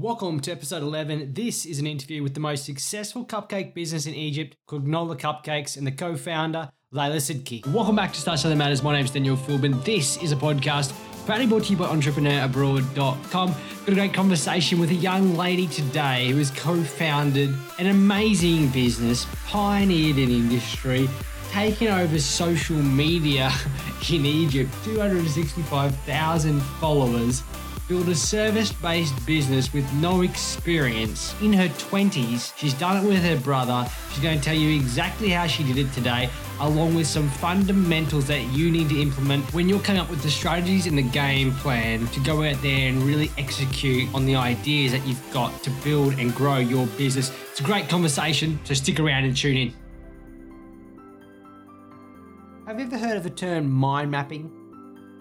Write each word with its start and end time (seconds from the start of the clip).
Welcome 0.00 0.40
to 0.40 0.50
episode 0.50 0.82
11. 0.82 1.34
This 1.34 1.66
is 1.66 1.78
an 1.78 1.86
interview 1.86 2.22
with 2.22 2.32
the 2.32 2.40
most 2.40 2.64
successful 2.64 3.22
cupcake 3.26 3.74
business 3.74 4.06
in 4.06 4.14
Egypt 4.14 4.56
called 4.66 4.88
Nola 4.88 5.14
Cupcakes 5.14 5.76
and 5.76 5.86
the 5.86 5.92
co 5.92 6.16
founder, 6.16 6.70
Layla 6.94 7.16
Sidki. 7.16 7.66
Welcome 7.66 7.96
back 7.96 8.14
to 8.14 8.18
Start 8.18 8.38
Something 8.38 8.56
Matters. 8.56 8.82
My 8.82 8.94
name 8.94 9.04
is 9.04 9.10
Daniel 9.10 9.36
Philbin. 9.36 9.84
This 9.84 10.16
is 10.22 10.32
a 10.32 10.36
podcast 10.36 10.94
proudly 11.26 11.46
brought 11.46 11.64
to 11.64 11.72
you 11.72 11.76
by 11.76 11.84
entrepreneurabroad.com. 11.84 13.48
Got 13.50 13.88
a 13.88 13.94
great 13.94 14.14
conversation 14.14 14.80
with 14.80 14.88
a 14.88 14.94
young 14.94 15.36
lady 15.36 15.66
today 15.66 16.30
who 16.30 16.38
has 16.38 16.50
co 16.52 16.82
founded 16.82 17.54
an 17.78 17.88
amazing 17.88 18.68
business, 18.68 19.26
pioneered 19.48 20.16
an 20.16 20.30
industry, 20.30 21.10
taken 21.50 21.88
over 21.88 22.18
social 22.18 22.78
media 22.78 23.52
in 24.10 24.24
Egypt, 24.24 24.72
265,000 24.82 26.58
followers 26.58 27.42
build 27.90 28.08
a 28.08 28.14
service 28.14 28.70
based 28.70 29.26
business 29.26 29.72
with 29.72 29.92
no 29.94 30.20
experience 30.20 31.34
in 31.42 31.52
her 31.52 31.66
20s. 31.70 32.56
She's 32.56 32.72
done 32.72 33.04
it 33.04 33.08
with 33.08 33.20
her 33.20 33.36
brother. 33.36 33.84
She's 34.12 34.22
going 34.22 34.38
to 34.38 34.44
tell 34.44 34.54
you 34.54 34.76
exactly 34.76 35.30
how 35.30 35.48
she 35.48 35.64
did 35.64 35.76
it 35.76 35.92
today, 35.92 36.30
along 36.60 36.94
with 36.94 37.08
some 37.08 37.28
fundamentals 37.28 38.28
that 38.28 38.42
you 38.52 38.70
need 38.70 38.90
to 38.90 39.02
implement 39.02 39.52
when 39.52 39.68
you're 39.68 39.80
coming 39.80 40.00
up 40.00 40.08
with 40.08 40.22
the 40.22 40.30
strategies 40.30 40.86
and 40.86 40.96
the 40.96 41.02
game 41.02 41.50
plan 41.54 42.06
to 42.06 42.20
go 42.20 42.44
out 42.44 42.62
there 42.62 42.88
and 42.88 43.02
really 43.02 43.28
execute 43.36 44.08
on 44.14 44.24
the 44.24 44.36
ideas 44.36 44.92
that 44.92 45.04
you've 45.04 45.32
got 45.32 45.60
to 45.64 45.70
build 45.82 46.14
and 46.14 46.32
grow 46.32 46.58
your 46.58 46.86
business. 46.96 47.32
It's 47.50 47.58
a 47.58 47.64
great 47.64 47.88
conversation, 47.88 48.60
so 48.62 48.72
stick 48.72 49.00
around 49.00 49.24
and 49.24 49.36
tune 49.36 49.56
in. 49.56 49.74
Have 52.68 52.78
you 52.78 52.86
ever 52.86 52.98
heard 52.98 53.16
of 53.16 53.24
the 53.24 53.30
term 53.30 53.68
mind 53.68 54.12
mapping? 54.12 54.48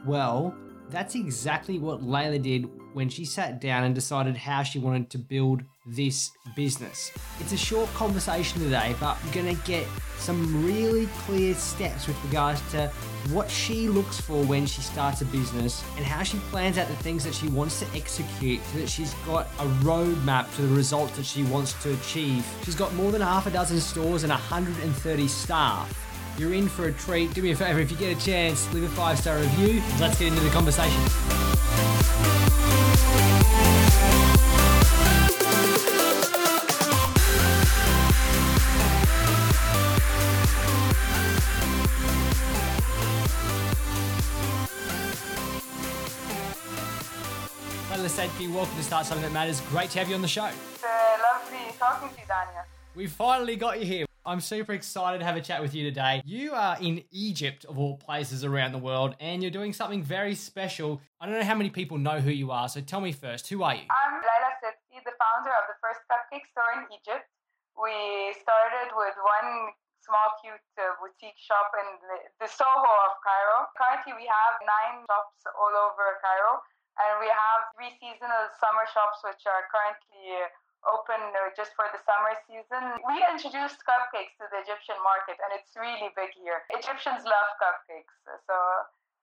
Well, 0.06 0.56
that's 0.90 1.16
exactly 1.16 1.80
what 1.80 2.02
Layla 2.02 2.42
did 2.42 2.70
when 2.94 3.10
she 3.10 3.24
sat 3.24 3.62
down 3.62 3.84
and 3.84 3.94
decided 3.94 4.36
how 4.36 4.64
she 4.64 4.80
wanted 4.80 5.10
to 5.12 5.18
build 5.18 5.62
this 5.86 6.32
business. 6.56 7.12
It's 7.40 7.54
a 7.54 7.58
short 7.58 7.92
conversation 7.94 8.62
today, 8.62 8.96
but 9.00 9.18
we're 9.24 9.34
going 9.34 9.56
to 9.56 9.64
get 9.64 9.86
some 10.18 10.66
really 10.66 11.06
clear 11.20 11.54
steps 11.54 12.08
with 12.08 12.22
regards 12.26 12.62
to 12.72 12.88
what 13.32 13.50
she 13.50 13.88
looks 13.88 14.20
for 14.20 14.44
when 14.46 14.66
she 14.66 14.82
starts 14.82 15.22
a 15.22 15.26
business 15.26 15.84
and 15.98 16.06
how 16.06 16.24
she 16.24 16.38
plans 16.50 16.78
out 16.78 16.88
the 16.88 16.96
things 16.96 17.24
that 17.24 17.34
she 17.34 17.48
wants 17.48 17.80
to 17.80 17.86
execute 17.96 18.64
so 18.66 18.80
that 18.80 18.90
she's 18.90 19.14
got 19.26 19.46
a 19.60 19.66
roadmap 19.84 20.54
to 20.56 20.64
the 20.64 20.76
results 20.76 21.16
that 21.16 21.26
she 21.26 21.44
wants 21.44 21.74
to 21.84 21.94
achieve. 21.94 22.46
She's 22.64 22.76
got 22.76 22.94
more 22.96 23.12
than 23.12 23.22
half 23.22 23.46
a 23.46 23.52
dozen 23.52 23.80
stores 23.80 24.24
and 24.24 24.32
130 24.32 25.28
staff. 25.28 26.09
You're 26.40 26.54
in 26.54 26.70
for 26.70 26.88
a 26.88 26.94
treat. 26.94 27.34
Do 27.34 27.42
me 27.42 27.52
a 27.52 27.56
favor 27.56 27.80
if 27.80 27.92
you 27.92 27.98
get 27.98 28.18
a 28.18 28.26
chance, 28.26 28.74
leave 28.74 28.84
a 28.84 28.90
five 28.90 29.20
star 29.20 29.38
review. 29.40 29.84
Let's 30.00 30.18
get 30.18 30.30
into 30.30 30.40
the 30.40 30.50
conversation. 30.50 31.00
Sadki, 48.10 48.52
welcome 48.52 48.76
to 48.76 48.84
Start 48.84 49.06
Something 49.06 49.24
That 49.24 49.32
Matters. 49.32 49.62
Great 49.70 49.92
to 49.92 50.00
have 50.00 50.10
you 50.10 50.16
on 50.16 50.22
the 50.22 50.28
show. 50.28 50.48
It's 50.48 50.84
uh, 50.84 50.88
lovely 51.22 51.74
talking 51.78 52.10
to 52.10 52.16
you, 52.16 52.28
Daniel. 52.28 52.64
We 52.96 53.08
finally 53.08 53.56
got 53.56 53.80
you 53.80 53.86
here. 53.86 54.09
I'm 54.30 54.46
super 54.46 54.78
excited 54.78 55.18
to 55.18 55.26
have 55.26 55.42
a 55.42 55.42
chat 55.42 55.58
with 55.58 55.74
you 55.74 55.82
today. 55.90 56.22
You 56.22 56.54
are 56.54 56.78
in 56.78 57.02
Egypt, 57.10 57.66
of 57.66 57.82
all 57.82 57.98
places 57.98 58.46
around 58.46 58.78
the 58.78 58.84
world, 58.86 59.18
and 59.18 59.42
you're 59.42 59.50
doing 59.50 59.74
something 59.74 60.06
very 60.06 60.38
special. 60.38 61.02
I 61.18 61.26
don't 61.26 61.34
know 61.34 61.50
how 61.50 61.58
many 61.58 61.74
people 61.74 61.98
know 61.98 62.22
who 62.22 62.30
you 62.30 62.54
are, 62.54 62.70
so 62.70 62.78
tell 62.78 63.02
me 63.02 63.10
first, 63.10 63.50
who 63.50 63.66
are 63.66 63.74
you? 63.74 63.90
I'm 63.90 64.22
Layla 64.22 64.54
Sidki, 64.62 65.02
the 65.02 65.18
founder 65.18 65.50
of 65.50 65.66
the 65.66 65.82
first 65.82 66.06
cupcake 66.06 66.46
store 66.46 66.78
in 66.78 66.86
Egypt. 66.94 67.26
We 67.74 68.38
started 68.38 68.94
with 68.94 69.18
one 69.18 69.74
small, 70.06 70.30
cute 70.46 70.62
uh, 70.78 70.94
boutique 71.02 71.42
shop 71.42 71.74
in 71.82 71.90
the, 71.98 72.46
the 72.46 72.50
Soho 72.54 72.70
of 73.10 73.18
Cairo. 73.26 73.66
Currently, 73.82 74.14
we 74.14 74.30
have 74.30 74.62
nine 74.62 75.10
shops 75.10 75.42
all 75.58 75.74
over 75.74 76.22
Cairo, 76.22 76.62
and 77.02 77.18
we 77.18 77.34
have 77.34 77.74
three 77.74 77.98
seasonal 77.98 78.46
summer 78.62 78.86
shops, 78.94 79.26
which 79.26 79.42
are 79.50 79.66
currently 79.74 80.54
open 80.88 81.20
uh, 81.20 81.52
just 81.56 81.76
for 81.76 81.88
the 81.92 82.00
summer 82.04 82.34
season. 82.48 83.00
We 83.04 83.20
introduced 83.28 83.84
cupcakes 83.84 84.36
to 84.40 84.46
the 84.52 84.64
Egyptian 84.64 85.00
market, 85.04 85.40
and 85.42 85.52
it's 85.58 85.76
really 85.76 86.12
big 86.16 86.32
here. 86.36 86.64
Egyptians 86.72 87.26
love 87.28 87.50
cupcakes, 87.60 88.16
so 88.26 88.56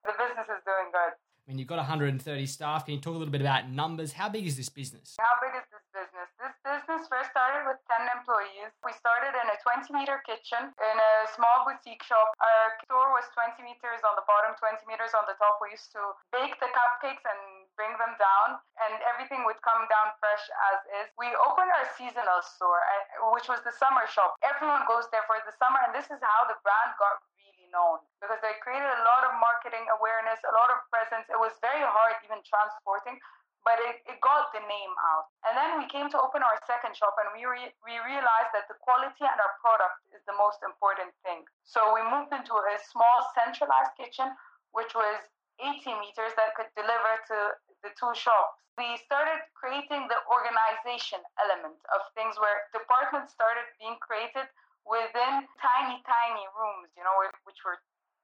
the 0.04 0.14
business 0.16 0.48
is 0.50 0.60
doing 0.64 0.92
good. 0.92 1.16
I 1.46 1.54
mean, 1.54 1.62
you've 1.62 1.70
got 1.70 1.78
130 1.78 2.18
staff. 2.50 2.82
Can 2.82 2.98
you 2.98 3.00
talk 3.00 3.14
a 3.14 3.22
little 3.22 3.30
bit 3.30 3.40
about 3.40 3.70
numbers? 3.70 4.10
How 4.10 4.26
big 4.26 4.50
is 4.50 4.58
this 4.58 4.66
business? 4.66 5.14
How 5.14 5.38
big 5.38 5.54
is 5.54 5.62
this 5.70 5.86
business? 5.94 6.26
This 6.42 6.50
business 6.66 7.06
first 7.06 7.30
started 7.30 7.70
with 7.70 7.78
10 7.86 8.02
employees. 8.18 8.74
We 8.82 8.90
started 8.98 9.30
in 9.30 9.46
a 9.46 9.54
20 9.62 9.94
meter 9.94 10.18
kitchen 10.26 10.74
in 10.74 10.96
a 10.98 11.12
small 11.38 11.62
boutique 11.62 12.02
shop. 12.02 12.34
Our 12.42 12.74
store 12.82 13.14
was 13.14 13.30
20 13.30 13.62
meters 13.62 14.02
on 14.02 14.18
the 14.18 14.26
bottom, 14.26 14.58
20 14.58 14.90
meters 14.90 15.14
on 15.14 15.22
the 15.30 15.38
top. 15.38 15.62
We 15.62 15.70
used 15.70 15.94
to 15.94 16.02
bake 16.34 16.58
the 16.58 16.66
cupcakes 16.66 17.22
and 17.22 17.65
bring 17.76 17.92
them 18.00 18.16
down, 18.16 18.58
and 18.82 18.98
everything 19.04 19.44
would 19.44 19.60
come 19.62 19.84
down 19.86 20.16
fresh 20.18 20.44
as 20.72 20.78
is. 21.00 21.06
We 21.20 21.28
opened 21.46 21.70
our 21.70 21.86
seasonal 21.94 22.40
store, 22.42 22.80
uh, 22.80 23.30
which 23.36 23.46
was 23.46 23.60
the 23.62 23.72
summer 23.76 24.08
shop. 24.08 24.34
Everyone 24.42 24.82
goes 24.88 25.06
there 25.12 25.24
for 25.28 25.38
the 25.44 25.54
summer, 25.60 25.78
and 25.84 25.92
this 25.92 26.08
is 26.08 26.18
how 26.20 26.48
the 26.48 26.56
brand 26.64 26.96
got 26.96 27.20
really 27.38 27.68
known 27.70 28.00
because 28.18 28.40
they 28.40 28.56
created 28.64 28.88
a 28.88 29.04
lot 29.04 29.28
of 29.28 29.36
marketing 29.38 29.84
awareness, 30.00 30.40
a 30.48 30.54
lot 30.56 30.72
of 30.72 30.82
presence. 30.88 31.28
It 31.28 31.38
was 31.38 31.54
very 31.60 31.84
hard 31.84 32.16
even 32.24 32.40
transporting, 32.42 33.20
but 33.66 33.82
it, 33.82 33.98
it 34.06 34.22
got 34.22 34.54
the 34.54 34.62
name 34.62 34.94
out. 35.12 35.26
And 35.42 35.58
then 35.58 35.82
we 35.82 35.90
came 35.90 36.06
to 36.14 36.18
open 36.22 36.40
our 36.46 36.58
second 36.70 36.94
shop, 36.94 37.18
and 37.18 37.34
we, 37.34 37.42
re- 37.44 37.74
we 37.82 37.98
realized 38.06 38.54
that 38.54 38.70
the 38.70 38.78
quality 38.78 39.26
and 39.26 39.38
our 39.42 39.54
product 39.58 40.06
is 40.14 40.22
the 40.24 40.38
most 40.38 40.62
important 40.62 41.10
thing. 41.26 41.42
So 41.66 41.82
we 41.90 42.00
moved 42.06 42.30
into 42.30 42.54
a 42.54 42.74
small 42.86 43.26
centralized 43.34 43.98
kitchen, 43.98 44.30
which 44.70 44.94
was 44.94 45.18
80 45.60 45.88
meters 46.00 46.32
that 46.36 46.54
could 46.54 46.70
deliver 46.76 47.12
to 47.32 47.38
the 47.82 47.90
two 47.96 48.12
shops. 48.16 48.60
We 48.76 49.00
started 49.08 49.40
creating 49.56 50.08
the 50.08 50.20
organization 50.28 51.20
element 51.40 51.80
of 51.96 52.04
things 52.12 52.36
where 52.36 52.68
departments 52.76 53.32
started 53.32 53.64
being 53.80 53.96
created 54.04 54.48
within 54.84 55.48
tiny, 55.58 55.98
tiny 56.04 56.44
rooms, 56.54 56.92
you 56.94 57.02
know, 57.02 57.16
which 57.48 57.60
were 57.64 57.80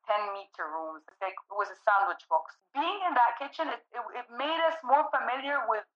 10 0.06 0.34
meter 0.34 0.66
rooms. 0.69 1.03
It 1.22 1.34
was 1.50 1.71
a 1.71 1.78
sandwich 1.82 2.22
box. 2.28 2.54
Being 2.75 3.00
in 3.06 3.15
that 3.15 3.38
kitchen, 3.38 3.71
it, 3.71 3.82
it, 3.94 4.03
it 4.19 4.26
made 4.34 4.60
us 4.66 4.76
more 4.82 5.06
familiar 5.09 5.62
with 5.71 5.87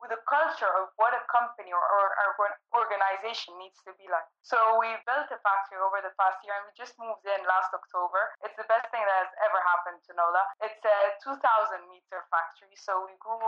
with 0.00 0.12
the 0.12 0.20
culture 0.28 0.68
of 0.82 0.92
what 1.00 1.16
a 1.16 1.22
company 1.32 1.72
or, 1.72 1.80
or, 1.80 2.06
or 2.38 2.48
organization 2.76 3.56
needs 3.56 3.80
to 3.88 3.92
be 3.96 4.06
like. 4.12 4.26
So 4.44 4.56
we 4.76 4.92
built 5.08 5.28
a 5.32 5.38
factory 5.40 5.80
over 5.80 6.04
the 6.04 6.12
past 6.20 6.40
year 6.44 6.54
and 6.56 6.68
we 6.68 6.72
just 6.76 6.94
moved 7.00 7.24
in 7.24 7.40
last 7.48 7.72
October. 7.72 8.36
It's 8.44 8.56
the 8.60 8.68
best 8.68 8.88
thing 8.92 9.00
that 9.00 9.18
has 9.26 9.32
ever 9.48 9.58
happened 9.64 9.98
to 10.06 10.10
NOLA. 10.12 10.44
It's 10.62 10.82
a 10.84 10.98
2,000 11.24 11.40
meter 11.88 12.20
factory. 12.28 12.76
So 12.76 13.08
we 13.08 13.16
grew, 13.18 13.40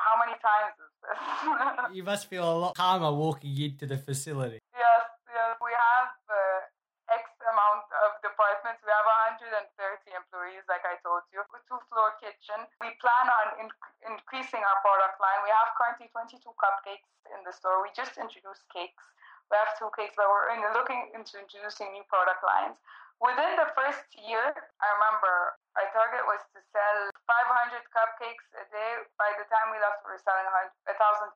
how 0.00 0.16
many 0.16 0.36
times 0.40 0.74
is 0.80 0.92
this? 1.04 1.18
you 1.96 2.04
must 2.04 2.26
feel 2.32 2.44
a 2.44 2.56
lot 2.56 2.72
calmer 2.74 3.12
walking 3.12 3.52
into 3.52 3.84
the 3.84 4.00
facility. 4.00 4.58
Yes, 4.72 5.04
yes. 5.28 5.56
We 5.60 5.72
have 5.76 6.10
uh, 6.26 6.71
amount 7.48 7.86
of 8.06 8.18
departments. 8.22 8.80
We 8.82 8.90
have 8.92 9.08
130 9.38 9.58
employees, 10.14 10.64
like 10.70 10.84
I 10.86 10.98
told 11.02 11.26
you. 11.34 11.42
A 11.42 11.60
two-floor 11.66 12.16
kitchen. 12.22 12.66
We 12.78 12.94
plan 13.02 13.26
on 13.26 13.46
in- 13.66 13.78
increasing 14.06 14.62
our 14.62 14.78
product 14.80 15.18
line. 15.18 15.40
We 15.42 15.52
have 15.52 15.74
currently 15.74 16.08
22 16.14 16.38
cupcakes 16.56 17.10
in 17.34 17.42
the 17.42 17.52
store. 17.52 17.82
We 17.82 17.90
just 17.94 18.16
introduced 18.16 18.64
cakes. 18.70 19.04
We 19.50 19.58
have 19.60 19.76
two 19.76 19.90
cakes, 19.98 20.16
but 20.16 20.26
we're 20.30 20.56
in, 20.56 20.64
looking 20.72 21.12
into 21.12 21.36
introducing 21.36 21.92
new 21.92 22.06
product 22.08 22.40
lines. 22.40 22.78
Within 23.20 23.54
the 23.54 23.70
first 23.78 24.08
year, 24.18 24.50
I 24.82 24.86
remember 24.98 25.54
our 25.78 25.86
target 25.94 26.26
was 26.26 26.42
to 26.56 26.60
sell 26.74 26.98
500 27.28 27.86
cupcakes 27.94 28.46
a 28.58 28.64
day. 28.72 28.90
By 29.14 29.30
the 29.38 29.46
time 29.46 29.70
we 29.70 29.78
left, 29.78 30.02
we 30.02 30.16
were 30.16 30.22
selling 30.24 30.48
1,500 30.88 31.30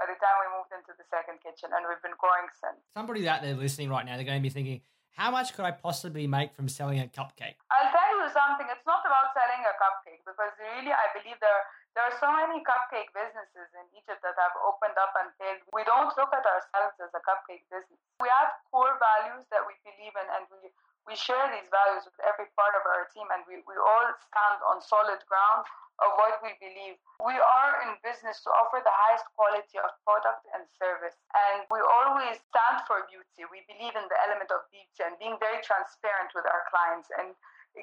by 0.00 0.08
the 0.08 0.16
time 0.16 0.36
we 0.40 0.48
moved 0.56 0.72
into 0.72 0.96
the 0.96 1.04
second 1.12 1.44
kitchen, 1.44 1.68
and 1.76 1.84
we've 1.84 2.00
been 2.00 2.16
growing 2.16 2.48
since. 2.56 2.80
Somebody 2.96 3.28
out 3.28 3.44
there 3.44 3.52
listening 3.52 3.92
right 3.92 4.08
now, 4.08 4.16
they're 4.16 4.24
going 4.24 4.40
to 4.40 4.42
be 4.42 4.48
thinking, 4.48 4.80
how 5.12 5.28
much 5.28 5.52
could 5.52 5.68
I 5.68 5.76
possibly 5.76 6.24
make 6.24 6.56
from 6.56 6.72
selling 6.72 6.96
a 7.04 7.04
cupcake? 7.04 7.60
I'll 7.68 7.92
tell 7.92 8.12
you 8.16 8.32
something. 8.32 8.64
It's 8.72 8.86
not 8.88 9.04
about 9.04 9.36
selling 9.36 9.60
a 9.60 9.74
cupcake 9.76 10.24
because 10.24 10.56
really, 10.56 10.88
I 10.88 11.06
believe 11.12 11.36
there 11.44 11.62
there 11.92 12.06
are 12.06 12.16
so 12.16 12.30
many 12.32 12.62
cupcake 12.64 13.10
businesses 13.12 13.68
in 13.74 13.84
Egypt 13.98 14.22
that 14.22 14.38
have 14.38 14.54
opened 14.62 14.94
up 14.96 15.10
and 15.20 15.28
failed. 15.36 15.60
We 15.74 15.82
don't 15.82 16.08
look 16.14 16.30
at 16.30 16.46
ourselves 16.46 16.96
as 17.02 17.10
a 17.12 17.20
cupcake 17.26 17.66
business. 17.68 17.98
We 18.22 18.30
have 18.30 18.54
core 18.70 18.94
values 18.96 19.44
that 19.50 19.66
we 19.66 19.74
believe 19.84 20.14
in, 20.16 20.26
and 20.32 20.48
we 20.48 20.72
we 21.08 21.18
share 21.18 21.48
these 21.50 21.66
values 21.68 22.06
with 22.06 22.16
every 22.22 22.46
part 22.54 22.72
of 22.78 22.86
our 22.86 23.10
team, 23.10 23.26
and 23.34 23.42
we, 23.48 23.60
we 23.66 23.76
all 23.76 24.08
stand 24.30 24.62
on 24.62 24.78
solid 24.80 25.18
ground 25.26 25.66
of 26.00 26.16
what 26.16 26.40
we 26.40 26.56
believe. 26.56 26.96
We 27.20 27.36
are 27.36 27.72
in 27.84 28.00
business 28.00 28.40
to 28.44 28.50
offer 28.56 28.80
the 28.80 28.92
highest 28.92 29.28
quality 29.36 29.76
of 29.80 29.92
product 30.04 30.48
and 30.56 30.64
service. 30.80 31.16
And 31.36 31.68
we 31.68 31.80
always 31.80 32.40
stand 32.48 32.84
for 32.88 33.04
beauty. 33.08 33.44
We 33.48 33.64
believe 33.68 33.92
in 33.92 34.06
the 34.08 34.18
element 34.24 34.48
of 34.48 34.64
beauty 34.72 35.00
and 35.04 35.20
being 35.20 35.36
very 35.36 35.60
transparent 35.60 36.32
with 36.32 36.48
our 36.48 36.64
clients 36.72 37.12
and 37.12 37.36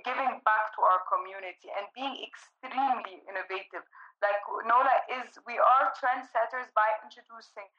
giving 0.03 0.41
back 0.43 0.73
to 0.75 0.81
our 0.83 1.01
community 1.07 1.71
and 1.71 1.87
being 1.95 2.17
extremely 2.25 3.23
innovative. 3.29 3.85
Like 4.19 4.41
Nola 4.65 4.97
is, 5.21 5.37
we 5.45 5.55
are 5.55 5.93
trendsetters 5.95 6.67
by 6.73 6.89
introducing 7.05 7.69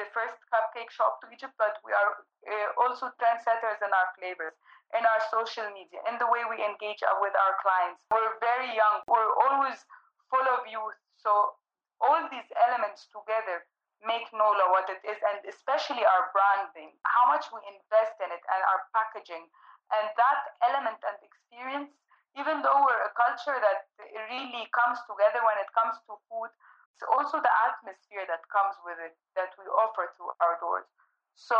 the 0.00 0.08
first 0.16 0.40
cupcake 0.48 0.88
shop 0.88 1.20
to 1.20 1.28
Egypt, 1.28 1.52
but 1.60 1.76
we 1.84 1.92
are 1.92 2.24
uh, 2.48 2.68
also 2.80 3.12
trendsetters 3.20 3.76
in 3.84 3.92
our 3.92 4.08
flavors, 4.16 4.56
in 4.92 5.02
our 5.02 5.22
social 5.32 5.68
media, 5.72 6.00
in 6.08 6.20
the 6.20 6.28
way 6.28 6.44
we 6.48 6.60
engage 6.60 7.00
with 7.24 7.34
our 7.34 7.54
clients. 7.64 8.00
We're 8.12 8.36
very 8.44 8.68
young, 8.76 9.00
we're 9.08 9.32
always 9.48 9.80
full 10.28 10.44
of 10.52 10.68
youth. 10.68 10.98
So 11.16 11.56
all 12.02 12.28
these 12.28 12.48
elements 12.68 13.08
together 13.08 13.64
make 14.02 14.26
NOLA 14.34 14.66
what 14.74 14.90
it 14.90 14.98
is, 15.06 15.18
and 15.22 15.38
especially 15.46 16.02
our 16.02 16.34
branding, 16.34 16.90
how 17.06 17.30
much 17.30 17.46
we 17.54 17.62
invest 17.70 18.18
in 18.18 18.28
it, 18.34 18.42
and 18.42 18.60
our 18.66 18.82
packaging. 18.90 19.46
And 19.94 20.10
that 20.18 20.40
element 20.72 20.98
and 21.04 21.16
experience, 21.22 21.92
even 22.34 22.64
though 22.64 22.80
we're 22.82 23.04
a 23.06 23.12
culture 23.14 23.56
that 23.60 23.86
really 24.28 24.66
comes 24.74 24.98
together 25.06 25.44
when 25.44 25.58
it 25.60 25.70
comes 25.76 26.00
to 26.08 26.18
food, 26.26 26.50
it's 26.96 27.06
also 27.06 27.38
the 27.38 27.54
atmosphere 27.70 28.24
that 28.26 28.42
comes 28.50 28.74
with 28.82 28.98
it 29.00 29.14
that 29.36 29.52
we 29.60 29.64
offer 29.68 30.10
through 30.16 30.32
our 30.42 30.56
doors. 30.58 30.88
So 31.36 31.56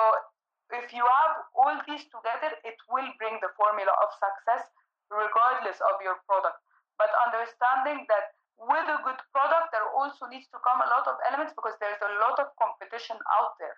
if 0.72 0.88
you 0.92 1.04
have 1.04 1.34
all 1.52 1.76
these 1.84 2.08
together, 2.08 2.56
it 2.64 2.78
will 2.88 3.10
bring 3.20 3.36
the 3.44 3.52
formula 3.60 3.92
of 4.00 4.08
success 4.16 4.64
regardless 5.12 5.76
of 5.84 6.00
your 6.00 6.16
product. 6.24 6.56
But 6.96 7.12
understanding 7.28 8.08
that 8.08 8.32
with 8.56 8.88
a 8.88 8.98
good 9.04 9.20
product, 9.36 9.72
there 9.72 9.84
also 9.92 10.24
needs 10.32 10.48
to 10.54 10.58
come 10.64 10.80
a 10.80 10.88
lot 10.88 11.04
of 11.04 11.20
elements 11.28 11.52
because 11.52 11.76
there's 11.80 12.00
a 12.00 12.12
lot 12.24 12.40
of 12.40 12.52
competition 12.56 13.16
out 13.36 13.58
there. 13.60 13.76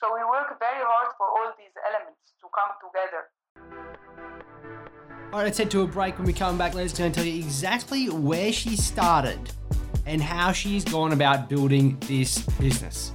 So 0.00 0.12
we 0.12 0.20
work 0.26 0.58
very 0.58 0.82
hard 0.82 1.14
for 1.16 1.26
all 1.30 1.54
these 1.56 1.72
elements 1.86 2.34
to 2.42 2.46
come 2.52 2.72
together. 2.82 3.22
All 5.32 5.40
right, 5.40 5.50
let's 5.50 5.58
head 5.58 5.70
to 5.72 5.82
a 5.82 5.86
break. 5.86 6.18
When 6.18 6.26
we 6.26 6.32
come 6.32 6.58
back, 6.58 6.72
Layla's 6.72 6.92
going 6.92 7.12
to 7.12 7.16
tell 7.16 7.26
you 7.26 7.38
exactly 7.38 8.08
where 8.08 8.52
she 8.52 8.76
started 8.76 9.40
and 10.06 10.22
how 10.22 10.52
she's 10.52 10.84
gone 10.84 11.12
about 11.12 11.48
building 11.48 11.98
this 12.06 12.38
business. 12.60 13.12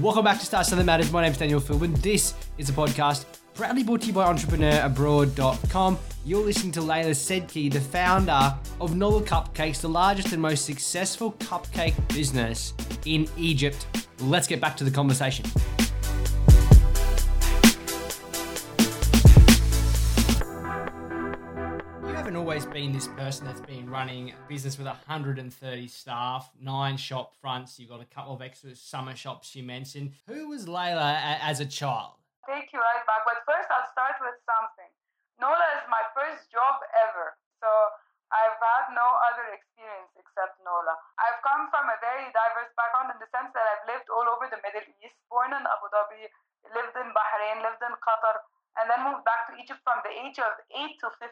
Welcome 0.00 0.22
back 0.22 0.38
to 0.38 0.46
Start 0.46 0.64
Something 0.64 0.86
Matters. 0.86 1.10
My 1.10 1.22
name 1.22 1.32
is 1.32 1.38
Daniel 1.38 1.60
Philbin. 1.60 2.00
This 2.00 2.34
is 2.56 2.68
a 2.68 2.72
podcast 2.72 3.24
proudly 3.54 3.82
brought 3.82 4.02
to 4.02 4.06
you 4.06 4.12
by 4.12 4.32
EntrepreneurAbroad.com. 4.32 5.98
You're 6.24 6.44
listening 6.44 6.70
to 6.72 6.80
Layla 6.80 7.10
Sedki, 7.10 7.72
the 7.72 7.80
founder 7.80 8.56
of 8.80 8.94
Nola 8.94 9.22
Cupcakes, 9.22 9.80
the 9.80 9.88
largest 9.88 10.32
and 10.32 10.40
most 10.40 10.64
successful 10.66 11.32
cupcake 11.32 11.96
business 12.14 12.74
in 13.06 13.28
Egypt. 13.36 13.88
Let's 14.20 14.46
get 14.46 14.60
back 14.60 14.76
to 14.76 14.84
the 14.84 14.90
conversation. 14.92 15.46
Been 22.78 22.94
this 22.94 23.10
person 23.18 23.42
that's 23.42 23.58
been 23.66 23.90
running 23.90 24.30
a 24.30 24.38
business 24.46 24.78
with 24.78 24.86
130 24.86 25.34
staff, 25.90 26.46
nine 26.62 26.94
shop 26.94 27.34
fronts. 27.34 27.74
You've 27.74 27.90
got 27.90 27.98
a 27.98 28.06
couple 28.06 28.30
of 28.30 28.38
extra 28.38 28.70
summer 28.78 29.18
shops 29.18 29.50
you 29.58 29.66
mentioned. 29.66 30.14
Who 30.30 30.46
was 30.46 30.70
Layla 30.70 31.42
as 31.42 31.58
a 31.58 31.66
child? 31.66 32.22
Take 32.46 32.70
you 32.70 32.78
right 32.78 33.02
back, 33.02 33.26
but 33.26 33.42
first 33.42 33.66
I'll 33.66 33.90
start 33.90 34.22
with 34.22 34.38
something. 34.46 34.86
Nola 35.42 35.66
is 35.74 35.90
my 35.90 36.06
first 36.14 36.54
job 36.54 36.78
ever, 37.02 37.34
so 37.58 37.66
I've 38.30 38.62
had 38.62 38.94
no 38.94 39.10
other 39.26 39.50
experience 39.58 40.14
except 40.14 40.62
Nola. 40.62 40.94
I've 41.18 41.42
come 41.42 41.66
from 41.74 41.90
a 41.90 41.98
very 41.98 42.30
diverse 42.30 42.70
background 42.78 43.10
in 43.10 43.18
the 43.18 43.26
sense 43.34 43.50
that 43.58 43.66
I've 43.74 43.90
lived 43.90 44.06
all 44.06 44.30
over 44.30 44.46
the 44.46 44.62
Middle 44.62 44.86
East, 45.02 45.18
born 45.26 45.50
in 45.50 45.66
Abu 45.66 45.86
Dhabi, 45.90 46.30
lived 46.78 46.94
in 46.94 47.10
Bahrain, 47.10 47.58
lived 47.58 47.82
in 47.82 47.90
Qatar, 48.06 48.38
and 48.78 48.86
then 48.86 49.02
moved 49.02 49.26
back 49.26 49.50
to 49.50 49.58
Egypt 49.58 49.82
from 49.82 49.98
the 50.06 50.12
age 50.14 50.38
of 50.38 50.54
8 50.70 50.94
to 51.02 51.08
15. 51.18 51.28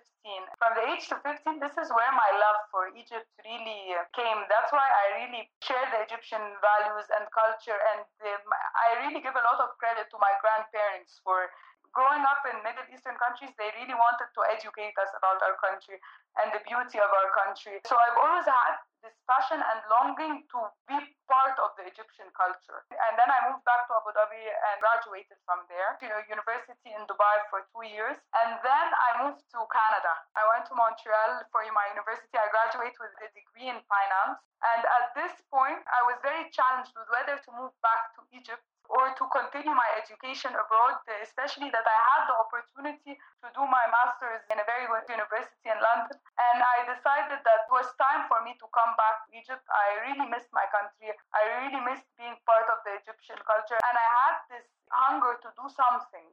From 0.59 0.73
the 0.75 0.85
age 0.91 1.07
to 1.15 1.17
15, 1.23 1.63
this 1.63 1.79
is 1.79 1.89
where 1.95 2.13
my 2.13 2.31
love 2.43 2.59
for 2.75 2.91
Egypt 2.99 3.31
really 3.47 3.95
came. 4.13 4.39
That's 4.51 4.75
why 4.75 4.87
I 4.87 5.23
really 5.23 5.47
share 5.63 5.87
the 5.95 6.03
Egyptian 6.03 6.43
values 6.59 7.07
and 7.15 7.25
culture, 7.31 7.79
and 7.95 8.03
um, 8.27 8.47
I 8.75 9.07
really 9.07 9.23
give 9.23 9.39
a 9.39 9.45
lot 9.47 9.63
of 9.63 9.79
credit 9.79 10.11
to 10.11 10.19
my 10.19 10.35
grandparents 10.43 11.23
for 11.23 11.51
growing 11.97 12.21
up 12.29 12.45
in 12.45 12.61
Middle 12.61 12.85
Eastern 12.93 13.17
countries, 13.17 13.57
they 13.57 13.73
really 13.81 13.97
wanted 13.97 14.29
to 14.37 14.41
educate 14.53 14.93
us 15.01 15.09
about 15.17 15.41
our 15.41 15.57
country 15.57 15.97
and 16.37 16.53
the 16.53 16.61
beauty 16.69 17.01
of 17.01 17.09
our 17.09 17.33
country. 17.33 17.81
So 17.89 17.97
I've 17.97 18.21
always 18.21 18.45
had 18.45 18.77
this 19.01 19.17
passion 19.25 19.57
and 19.57 19.79
longing 19.89 20.45
to 20.53 20.59
be 20.85 20.99
part 21.25 21.57
of 21.57 21.73
the 21.81 21.89
Egyptian 21.89 22.29
culture. 22.37 22.85
And 22.93 23.17
then 23.17 23.33
I 23.33 23.49
moved 23.49 23.65
back 23.65 23.89
to 23.89 23.97
Abu 23.97 24.13
Dhabi 24.13 24.45
and 24.45 24.77
graduated 24.85 25.41
from 25.49 25.65
there 25.73 25.97
to 25.97 26.05
a 26.05 26.21
university 26.29 26.93
in 26.93 27.01
Dubai 27.09 27.49
for 27.49 27.65
two 27.73 27.89
years. 27.89 28.21
And 28.45 28.61
then 28.61 28.87
I 28.93 29.25
moved 29.25 29.41
to 29.57 29.65
Canada. 29.73 30.13
I 30.37 30.45
went 30.53 30.69
to 30.69 30.77
Montreal 30.77 31.49
for 31.49 31.65
my 31.73 31.87
university. 31.97 32.37
I 32.37 32.53
graduated 32.53 33.01
with 33.01 33.15
a 33.25 33.29
degree 33.33 33.73
in 33.73 33.81
finance. 33.89 34.37
And 34.61 34.83
at 34.85 35.17
this 35.17 35.33
point, 35.49 35.81
I 35.89 36.05
was 36.05 36.21
very 36.21 36.53
challenged 36.53 36.93
with 36.93 37.09
whether 37.09 37.41
to 37.41 37.51
move 37.57 37.73
back 37.81 38.13
to 38.19 38.21
Egypt 38.37 38.65
or 38.91 39.13
to 39.15 39.25
continue 39.31 39.75
my 39.75 39.91
education 39.99 40.55
abroad, 40.55 40.99
uh, 41.07 41.13
especially 41.23 41.71
that 41.71 41.87
I 41.87 41.99
had 42.13 42.23
the 42.31 42.37
opportunity 42.39 43.15
to 43.15 43.47
do 43.53 43.63
my 43.67 43.85
master's 43.91 44.43
in 44.51 44.59
a 44.59 44.67
very 44.67 44.87
good 44.87 45.07
university 45.09 45.69
in 45.69 45.79
London. 45.79 46.17
And 46.39 46.59
I 46.63 46.87
decided 46.87 47.43
that 47.43 47.59
it 47.67 47.71
was 47.71 47.89
time 47.99 48.27
for 48.31 48.43
me 48.47 48.55
to 48.59 48.67
come 48.71 48.93
back 48.95 49.27
to 49.27 49.35
Egypt. 49.35 49.63
I 49.69 49.87
really 50.11 50.27
missed 50.31 50.51
my 50.55 50.65
country. 50.71 51.11
I 51.35 51.43
really 51.65 51.83
missed 51.83 52.07
being 52.17 52.37
part 52.47 52.67
of 52.71 52.81
the 52.87 52.99
Egyptian 53.03 53.39
culture. 53.45 53.79
And 53.83 53.95
I 53.95 54.09
had 54.27 54.37
this 54.51 54.67
hunger 54.91 55.37
to 55.43 55.49
do 55.55 55.67
something. 55.71 56.29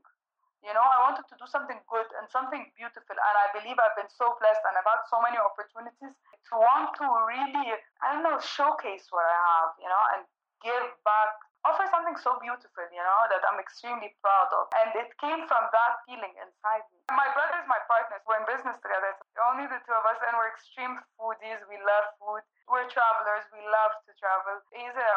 You 0.63 0.71
know, 0.71 0.85
I 0.85 1.11
wanted 1.11 1.27
to 1.27 1.35
do 1.35 1.43
something 1.43 1.75
good 1.91 2.07
and 2.15 2.23
something 2.31 2.63
beautiful. 2.79 3.17
And 3.19 3.35
I 3.35 3.51
believe 3.51 3.75
I've 3.75 3.99
been 3.99 4.07
so 4.07 4.31
blessed 4.39 4.63
and 4.63 4.79
I've 4.79 4.87
had 4.87 5.03
so 5.11 5.19
many 5.19 5.35
opportunities 5.35 6.15
to 6.15 6.53
want 6.55 6.95
to 7.03 7.05
really, 7.27 7.75
I 7.99 8.15
don't 8.15 8.23
know, 8.23 8.39
showcase 8.39 9.11
what 9.11 9.27
I 9.27 9.35
have, 9.35 9.75
you 9.75 9.91
know, 9.91 10.03
and 10.15 10.21
give 10.63 10.87
back 11.03 11.35
offer 11.63 11.87
something 11.87 12.19
so 12.19 12.35
beautiful, 12.43 12.85
you 12.91 12.99
know, 12.99 13.19
that 13.31 13.39
I'm 13.47 13.59
extremely 13.59 14.11
proud 14.19 14.51
of. 14.51 14.67
And 14.83 14.91
it 14.99 15.15
came 15.19 15.47
from 15.47 15.63
that 15.71 16.03
feeling 16.03 16.35
inside 16.35 16.83
me. 16.91 16.99
My 17.15 17.31
brother 17.31 17.63
is 17.63 17.67
my 17.71 17.79
partner. 17.87 18.19
We're 18.27 18.43
in 18.43 18.47
business 18.47 18.75
together. 18.83 19.15
So 19.35 19.39
only 19.47 19.71
the 19.71 19.79
two 19.87 19.95
of 19.95 20.03
us, 20.03 20.19
and 20.27 20.35
we're 20.35 20.51
extreme 20.51 20.99
foodies. 21.15 21.63
We 21.71 21.79
love 21.79 22.05
food. 22.19 22.43
We're 22.67 22.87
travelers. 22.91 23.47
We 23.55 23.63
love 23.63 23.95
to 24.07 24.11
travel. 24.19 24.59
He's 24.75 24.95
a 24.95 25.09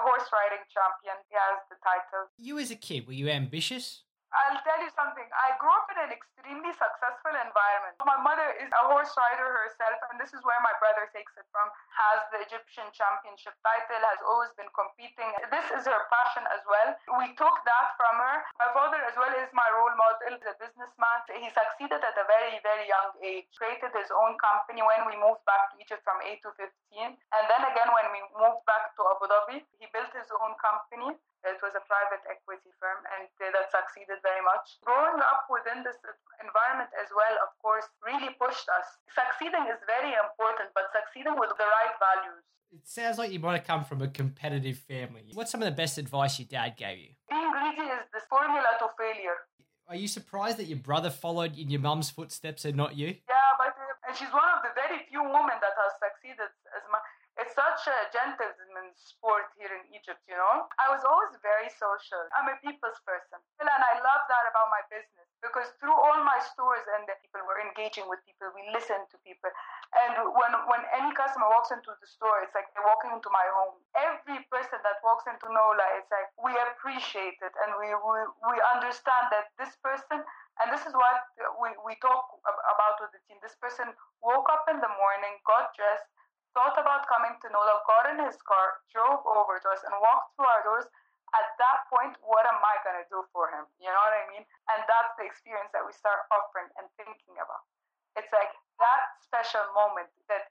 horse 0.00 0.28
riding 0.32 0.64
champion. 0.72 1.16
He 1.28 1.36
has 1.36 1.60
the 1.68 1.76
title. 1.84 2.32
You 2.40 2.56
as 2.56 2.72
a 2.72 2.78
kid, 2.78 3.04
were 3.04 3.16
you 3.16 3.28
ambitious? 3.28 4.05
I'll 4.34 4.60
tell 4.66 4.80
you 4.82 4.90
something. 4.94 5.24
I 5.30 5.54
grew 5.62 5.70
up 5.70 5.86
in 5.94 5.98
an 6.02 6.10
extremely 6.10 6.74
successful 6.74 7.34
environment. 7.34 7.94
My 8.02 8.18
mother 8.18 8.58
is 8.58 8.70
a 8.70 8.82
horse 8.90 9.10
rider 9.14 9.48
herself, 9.62 9.98
and 10.10 10.18
this 10.18 10.34
is 10.34 10.42
where 10.42 10.58
my 10.62 10.74
brother 10.82 11.06
takes 11.14 11.34
it 11.38 11.46
from. 11.54 11.66
Has 11.94 12.20
the 12.34 12.42
Egyptian 12.42 12.86
championship 12.90 13.54
title, 13.62 14.02
has 14.02 14.22
always 14.26 14.50
been 14.58 14.70
competing. 14.74 15.30
This 15.50 15.66
is 15.74 15.86
her 15.86 16.02
passion 16.10 16.44
as 16.50 16.62
well. 16.66 16.90
We 17.22 17.34
took 17.38 17.56
that 17.66 17.86
from 17.94 18.14
her. 18.18 18.36
My 18.58 18.70
father, 18.74 18.98
as 19.06 19.14
well, 19.14 19.30
is 19.30 19.50
my 19.54 19.66
role 19.78 19.94
model. 19.94 20.34
He's 20.36 20.46
a 20.46 20.58
businessman. 20.58 21.18
He 21.30 21.48
succeeded 21.50 22.02
at 22.02 22.16
a 22.18 22.26
very, 22.26 22.58
very 22.66 22.86
young 22.90 23.14
age. 23.22 23.46
Created 23.56 23.94
his 23.94 24.10
own 24.10 24.36
company 24.42 24.82
when 24.82 25.06
we 25.06 25.14
moved 25.16 25.42
back 25.46 25.70
to 25.72 25.80
Egypt 25.80 26.02
from 26.02 26.18
8 26.22 26.42
to 26.42 26.50
15. 26.58 27.14
And 27.14 27.44
then 27.46 27.62
again, 27.72 27.90
when 27.94 28.08
we 28.10 28.20
moved 28.36 28.62
back 28.66 28.90
to 28.98 29.00
Abu 29.16 29.26
Dhabi, 29.30 29.56
he 29.78 29.86
built 29.94 30.10
his 30.12 30.28
own 30.42 30.54
company. 30.58 31.14
It 31.44 31.60
was 31.60 31.74
a 31.76 31.84
private 31.84 32.24
equity 32.26 32.72
firm 32.80 33.04
and 33.16 33.28
that 33.38 33.68
succeeded 33.70 34.18
very 34.24 34.42
much. 34.42 34.80
Growing 34.82 35.20
up 35.20 35.46
within 35.52 35.84
this 35.84 35.96
environment 36.42 36.90
as 36.96 37.08
well, 37.12 37.34
of 37.44 37.50
course, 37.60 37.86
really 38.02 38.32
pushed 38.40 38.66
us. 38.68 38.86
Succeeding 39.12 39.68
is 39.68 39.80
very 39.86 40.16
important, 40.16 40.72
but 40.72 40.88
succeeding 40.90 41.36
with 41.36 41.52
the 41.54 41.68
right 41.68 41.94
values. 42.00 42.42
It 42.74 42.84
sounds 42.84 43.16
like 43.16 43.30
you 43.30 43.38
might 43.38 43.62
have 43.62 43.68
come 43.68 43.84
from 43.86 44.02
a 44.02 44.10
competitive 44.10 44.78
family. 44.84 45.30
What's 45.32 45.50
some 45.50 45.62
of 45.62 45.68
the 45.70 45.76
best 45.76 45.98
advice 45.98 46.38
your 46.38 46.50
dad 46.50 46.76
gave 46.76 46.98
you? 46.98 47.12
Being 47.30 47.50
greedy 47.52 47.86
is 47.88 48.04
the 48.10 48.20
formula 48.28 48.76
to 48.82 48.90
failure. 48.98 49.38
Are 49.86 49.94
you 49.94 50.10
surprised 50.10 50.58
that 50.58 50.66
your 50.66 50.82
brother 50.82 51.10
followed 51.10 51.54
in 51.56 51.70
your 51.70 51.80
mum's 51.80 52.10
footsteps 52.10 52.66
and 52.66 52.74
not 52.74 52.98
you? 52.98 53.14
Yeah, 53.30 53.50
but 53.54 53.70
uh, 53.70 54.08
and 54.10 54.18
she's 54.18 54.34
one 54.34 54.50
of 54.50 54.66
the 54.66 54.74
very 54.74 55.06
few 55.06 55.22
women 55.22 55.56
that 55.62 55.74
has 55.78 55.94
succeeded 56.02 56.50
as 56.74 56.84
much 56.90 57.06
it's 57.36 57.52
such 57.52 57.84
a 57.84 57.98
gentleman's 58.16 58.96
sport 58.96 59.52
here 59.60 59.68
in 59.68 59.84
Egypt, 59.92 60.24
you 60.24 60.36
know. 60.36 60.64
I 60.80 60.88
was 60.88 61.04
always 61.04 61.36
very 61.44 61.68
social. 61.68 62.24
I'm 62.32 62.48
a 62.48 62.56
people's 62.64 62.96
person. 63.04 63.36
And 63.60 63.68
I 63.68 63.94
love 64.00 64.22
that 64.24 64.44
about 64.48 64.72
my 64.72 64.80
business 64.88 65.28
because 65.44 65.68
through 65.76 65.92
all 65.92 66.24
my 66.24 66.40
stores 66.40 66.80
and 66.96 67.04
the 67.04 67.12
people 67.20 67.44
were 67.44 67.60
engaging 67.60 68.08
with 68.08 68.24
people, 68.24 68.48
we 68.56 68.64
listen 68.72 69.04
to 69.12 69.16
people. 69.20 69.52
And 70.00 70.32
when, 70.32 70.52
when 70.72 70.82
any 70.96 71.12
customer 71.12 71.52
walks 71.52 71.68
into 71.68 71.92
the 71.92 72.08
store, 72.08 72.40
it's 72.40 72.56
like 72.56 72.72
they're 72.72 72.88
walking 72.88 73.12
into 73.12 73.28
my 73.28 73.44
home. 73.52 73.76
Every 73.92 74.40
person 74.48 74.80
that 74.80 75.04
walks 75.04 75.28
into 75.28 75.52
NOLA, 75.52 76.00
it's 76.00 76.08
like 76.08 76.32
we 76.40 76.56
appreciate 76.72 77.36
it 77.44 77.52
and 77.52 77.76
we, 77.76 77.92
we, 77.92 78.18
we 78.48 78.56
understand 78.72 79.28
that 79.28 79.52
this 79.60 79.76
person 79.84 80.24
and 80.56 80.72
this 80.72 80.88
is 80.88 80.96
what 80.96 81.20
we, 81.60 81.68
we 81.84 82.00
talk 82.00 82.32
about 82.48 82.96
with 82.96 83.12
the 83.12 83.20
team. 83.28 83.36
This 83.44 83.56
person 83.60 83.92
woke 84.24 84.48
up 84.48 84.64
in 84.72 84.80
the 84.80 84.88
morning, 84.88 85.36
got 85.44 85.76
dressed, 85.76 86.08
thought 86.56 86.80
about 86.80 87.04
coming 87.04 87.36
to 87.44 87.46
NOLA, 87.52 87.84
got 87.84 88.08
in 88.08 88.24
his 88.24 88.40
car, 88.40 88.80
drove 88.88 89.20
over 89.28 89.60
to 89.60 89.68
us, 89.68 89.84
and 89.84 89.92
walked 90.00 90.32
through 90.40 90.48
our 90.48 90.64
doors 90.64 90.88
at 91.34 91.48
that 91.58 91.78
point, 91.90 92.14
what 92.22 92.46
am 92.46 92.60
I 92.62 92.78
going 92.86 92.98
to 93.02 93.08
do 93.10 93.20
for 93.34 93.50
him? 93.50 93.66
You 93.82 93.90
know 93.90 93.98
what 93.98 94.14
I 94.14 94.24
mean? 94.30 94.44
And 94.70 94.80
that's 94.86 95.12
the 95.18 95.26
experience 95.26 95.68
that 95.74 95.82
we 95.82 95.92
start 95.92 96.24
offering 96.30 96.70
and 96.78 96.86
thinking 96.94 97.36
about. 97.36 97.66
It's 98.14 98.30
like 98.30 98.52
that 98.78 99.02
special 99.20 99.64
moment 99.74 100.08
that 100.30 100.48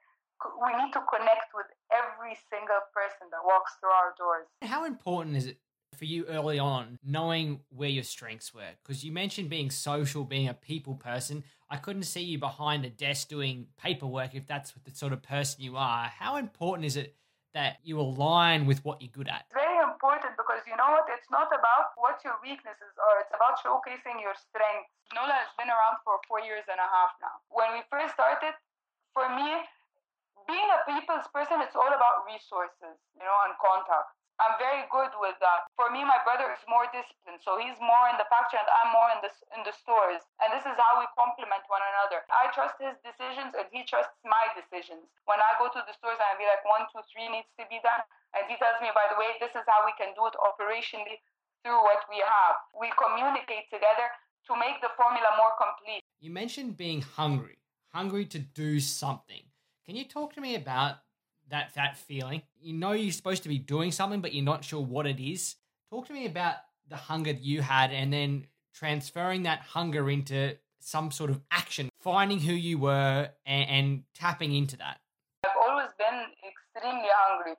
we 0.60 0.76
need 0.76 0.92
to 0.94 1.02
connect 1.08 1.56
with 1.56 1.66
every 1.90 2.36
single 2.52 2.84
person 2.92 3.32
that 3.32 3.42
walks 3.42 3.80
through 3.80 3.96
our 3.96 4.12
doors. 4.20 4.46
How 4.62 4.84
important 4.84 5.40
is 5.40 5.48
it 5.48 5.58
for 5.96 6.06
you 6.06 6.28
early 6.28 6.60
on 6.60 7.00
knowing 7.02 7.64
where 7.70 7.90
your 7.90 8.04
strengths 8.04 8.54
were? 8.54 8.76
Because 8.84 9.04
you 9.04 9.12
mentioned 9.16 9.50
being 9.50 9.72
social, 9.72 10.26
being 10.26 10.50
a 10.50 10.54
people 10.54 10.96
person. 10.96 11.44
I 11.70 11.78
couldn't 11.78 12.04
see 12.04 12.22
you 12.22 12.38
behind 12.38 12.86
a 12.86 12.90
desk 12.90 13.28
doing 13.28 13.68
paperwork 13.82 14.36
if 14.36 14.46
that's 14.46 14.74
the 14.86 14.94
sort 14.94 15.14
of 15.14 15.24
person 15.24 15.62
you 15.62 15.78
are. 15.78 16.06
How 16.14 16.38
important 16.38 16.86
is 16.86 16.96
it 16.96 17.16
that 17.56 17.80
you 17.82 18.00
align 18.00 18.68
with 18.68 18.84
what 18.86 19.02
you're 19.02 19.16
good 19.16 19.28
at? 19.28 19.50
Very 19.50 19.82
important 19.82 20.38
because 20.38 20.62
you 20.70 20.78
know 20.78 20.92
what? 20.94 21.10
It's 21.10 21.32
not 21.32 21.50
about 21.50 21.96
what 21.98 22.22
your 22.22 22.38
weaknesses 22.44 22.94
are, 23.02 23.18
it's 23.24 23.34
about 23.34 23.58
showcasing 23.64 24.22
your 24.22 24.36
strengths. 24.38 24.92
Nola 25.16 25.34
has 25.34 25.50
been 25.58 25.72
around 25.72 26.04
for 26.04 26.22
four 26.28 26.44
years 26.44 26.68
and 26.70 26.78
a 26.78 26.86
half 26.86 27.18
now. 27.18 27.42
When 27.50 27.74
we 27.74 27.82
first 27.90 28.14
started, 28.14 28.54
for 29.16 29.26
me, 29.32 29.64
being 30.46 30.70
a 30.70 30.80
people's 30.86 31.26
person, 31.34 31.64
it's 31.64 31.74
all 31.74 31.90
about 31.90 32.28
resources, 32.30 33.00
you 33.18 33.26
know, 33.26 33.38
and 33.50 33.56
contacts. 33.58 34.14
Very 34.58 34.88
good 34.88 35.12
with 35.20 35.36
that. 35.44 35.68
For 35.76 35.92
me, 35.92 36.06
my 36.06 36.20
brother 36.24 36.48
is 36.54 36.64
more 36.68 36.88
disciplined, 36.92 37.44
so 37.44 37.60
he's 37.60 37.76
more 37.84 38.08
in 38.12 38.16
the 38.16 38.28
factory 38.32 38.62
and 38.62 38.70
I'm 38.70 38.92
more 38.96 39.10
in 39.12 39.20
the 39.20 39.32
in 39.58 39.62
the 39.68 39.76
stores. 39.76 40.24
And 40.40 40.52
this 40.56 40.64
is 40.64 40.76
how 40.80 41.00
we 41.00 41.08
complement 41.16 41.68
one 41.68 41.84
another. 41.84 42.24
I 42.32 42.48
trust 42.56 42.80
his 42.80 42.96
decisions 43.04 43.56
and 43.56 43.68
he 43.70 43.84
trusts 43.84 44.16
my 44.24 44.52
decisions. 44.56 45.08
When 45.28 45.40
I 45.40 45.60
go 45.60 45.68
to 45.72 45.82
the 45.84 45.96
stores 45.96 46.18
and 46.18 46.30
I 46.30 46.36
be 46.40 46.48
like 46.48 46.64
one, 46.64 46.88
two, 46.92 47.04
three 47.12 47.28
needs 47.28 47.52
to 47.60 47.68
be 47.68 47.84
done, 47.84 48.04
and 48.36 48.44
he 48.48 48.56
tells 48.60 48.80
me, 48.80 48.92
by 48.96 49.08
the 49.12 49.18
way, 49.20 49.36
this 49.40 49.56
is 49.56 49.64
how 49.68 49.84
we 49.88 49.96
can 50.00 50.12
do 50.16 50.28
it 50.28 50.36
operationally 50.40 51.20
through 51.64 51.82
what 51.82 52.04
we 52.12 52.20
have. 52.22 52.56
We 52.76 52.92
communicate 52.96 53.72
together 53.74 54.08
to 54.48 54.54
make 54.56 54.80
the 54.82 54.92
formula 54.96 55.34
more 55.36 55.56
complete. 55.58 56.04
You 56.20 56.32
mentioned 56.32 56.78
being 56.78 57.02
hungry, 57.02 57.58
hungry 57.90 58.26
to 58.32 58.40
do 58.40 58.80
something. 58.80 59.42
Can 59.86 59.96
you 59.96 60.06
talk 60.06 60.34
to 60.34 60.42
me 60.42 60.56
about 60.56 61.02
that 61.50 61.74
that 61.76 61.98
feeling. 61.98 62.42
You 62.60 62.74
know 62.74 62.92
you're 62.92 63.12
supposed 63.12 63.44
to 63.44 63.50
be 63.50 63.60
doing 63.60 63.92
something, 63.92 64.22
but 64.22 64.34
you're 64.34 64.46
not 64.46 64.64
sure 64.64 64.82
what 64.82 65.06
it 65.08 65.20
is. 65.20 65.56
Talk 65.90 66.08
to 66.08 66.14
me 66.14 66.26
about 66.26 66.56
the 66.90 66.96
hunger 66.96 67.34
that 67.34 67.44
you 67.44 67.62
had, 67.62 67.92
and 67.92 68.12
then 68.12 68.48
transferring 68.74 69.44
that 69.44 69.60
hunger 69.60 70.10
into 70.10 70.58
some 70.80 71.10
sort 71.10 71.30
of 71.30 71.42
action, 71.50 71.90
finding 72.00 72.40
who 72.40 72.54
you 72.54 72.78
were, 72.78 73.30
and, 73.46 73.70
and 73.70 74.04
tapping 74.14 74.54
into 74.54 74.78
that. 74.78 75.00
I've 75.46 75.58
always 75.58 75.90
been 75.98 76.30
extremely 76.46 77.10
hungry 77.10 77.56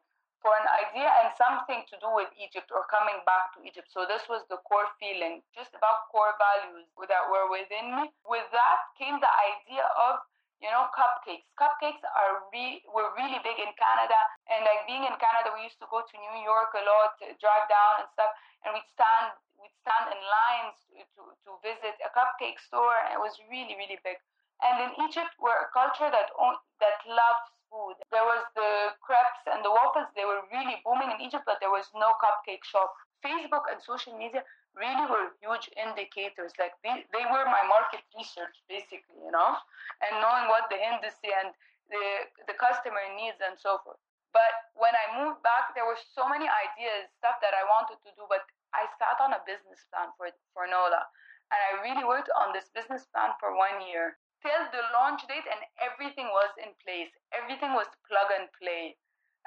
for 0.47 0.55
an 0.63 0.69
idea 0.79 1.11
and 1.11 1.35
something 1.35 1.83
to 1.91 1.99
do 1.99 2.07
with 2.15 2.31
Egypt 2.39 2.71
or 2.71 2.87
coming 2.87 3.19
back 3.27 3.51
to 3.59 3.59
Egypt. 3.67 3.91
So 3.91 4.07
this 4.07 4.23
was 4.31 4.47
the 4.47 4.63
core 4.63 4.87
feeling, 5.03 5.43
just 5.51 5.75
about 5.75 6.07
core 6.15 6.39
values 6.39 6.87
that 7.11 7.27
were 7.27 7.51
within 7.51 7.99
me. 7.99 8.15
With 8.23 8.47
that 8.55 8.79
came 8.95 9.19
the 9.19 9.33
idea 9.43 9.83
of 9.99 10.23
you 10.61 10.73
know, 10.73 10.89
cupcakes. 10.97 11.45
Cupcakes 11.61 12.01
are 12.17 12.49
re- 12.53 12.81
were 12.89 13.13
really 13.17 13.41
big 13.45 13.61
in 13.61 13.71
Canada, 13.77 14.19
and 14.49 14.65
like 14.65 14.89
being 14.89 15.05
in 15.05 15.15
Canada, 15.21 15.53
we 15.53 15.65
used 15.69 15.81
to 15.85 15.89
go 15.93 16.01
to 16.01 16.15
New 16.17 16.37
York 16.41 16.73
a 16.73 16.83
lot, 16.85 17.17
drive 17.21 17.67
down 17.69 18.05
and 18.05 18.09
stuff, 18.17 18.33
and 18.65 18.73
we'd 18.73 18.89
stand 18.89 19.37
we'd 19.61 19.77
stand 19.85 20.13
in 20.13 20.21
lines 20.21 20.77
to, 21.17 21.23
to 21.45 21.51
visit 21.61 21.97
a 22.01 22.11
cupcake 22.17 22.57
store, 22.61 22.97
and 23.05 23.17
it 23.17 23.21
was 23.21 23.37
really 23.53 23.77
really 23.77 24.01
big. 24.01 24.17
And 24.65 24.89
in 24.89 24.91
Egypt, 25.05 25.37
we're 25.37 25.69
a 25.69 25.69
culture 25.77 26.09
that 26.09 26.33
that 26.33 26.99
loves 27.05 27.45
food. 27.69 28.01
There 28.09 28.25
was 28.25 28.41
the 28.57 28.97
crepes 29.05 29.45
and 29.45 29.61
the 29.61 29.73
waffles; 29.73 30.09
they 30.17 30.25
were 30.25 30.41
really 30.49 30.81
booming 30.81 31.13
in 31.13 31.21
Egypt, 31.21 31.45
but 31.45 31.61
there 31.61 31.73
was 31.73 31.85
no 31.93 32.17
cupcake 32.17 32.65
shop. 32.65 32.93
Facebook 33.25 33.69
and 33.69 33.83
social 33.83 34.17
media 34.17 34.45
really 34.77 35.09
were 35.09 35.33
huge 35.41 35.73
indicators. 35.75 36.53
Like 36.61 36.77
they, 36.85 37.05
they 37.11 37.25
were 37.27 37.45
my 37.49 37.65
market 37.67 38.05
research, 38.13 38.61
basically, 38.69 39.19
you 39.25 39.33
know, 39.33 39.57
and 40.05 40.21
knowing 40.21 40.47
what 40.53 40.69
the 40.69 40.79
industry 40.79 41.33
and 41.33 41.51
the, 41.89 42.05
the 42.47 42.57
customer 42.61 43.01
needs 43.17 43.41
and 43.41 43.57
so 43.57 43.81
forth. 43.83 43.99
But 44.37 44.77
when 44.77 44.93
I 44.93 45.17
moved 45.17 45.41
back, 45.41 45.73
there 45.73 45.89
were 45.89 45.97
so 45.97 46.29
many 46.29 46.45
ideas, 46.45 47.09
stuff 47.17 47.41
that 47.41 47.57
I 47.57 47.65
wanted 47.65 47.97
to 48.05 48.11
do, 48.21 48.29
but 48.29 48.45
I 48.77 48.85
sat 49.01 49.17
on 49.25 49.33
a 49.33 49.41
business 49.49 49.81
plan 49.89 50.13
for, 50.21 50.29
for 50.53 50.69
NOLA. 50.69 51.03
And 51.49 51.61
I 51.63 51.71
really 51.81 52.05
worked 52.05 52.29
on 52.37 52.53
this 52.53 52.69
business 52.77 53.09
plan 53.09 53.33
for 53.41 53.57
one 53.57 53.81
year 53.81 54.21
till 54.45 54.63
the 54.77 54.85
launch 54.93 55.25
date, 55.25 55.47
and 55.49 55.63
everything 55.81 56.29
was 56.29 56.53
in 56.61 56.77
place. 56.85 57.09
Everything 57.33 57.73
was 57.73 57.89
plug 58.05 58.29
and 58.37 58.53
play 58.61 58.99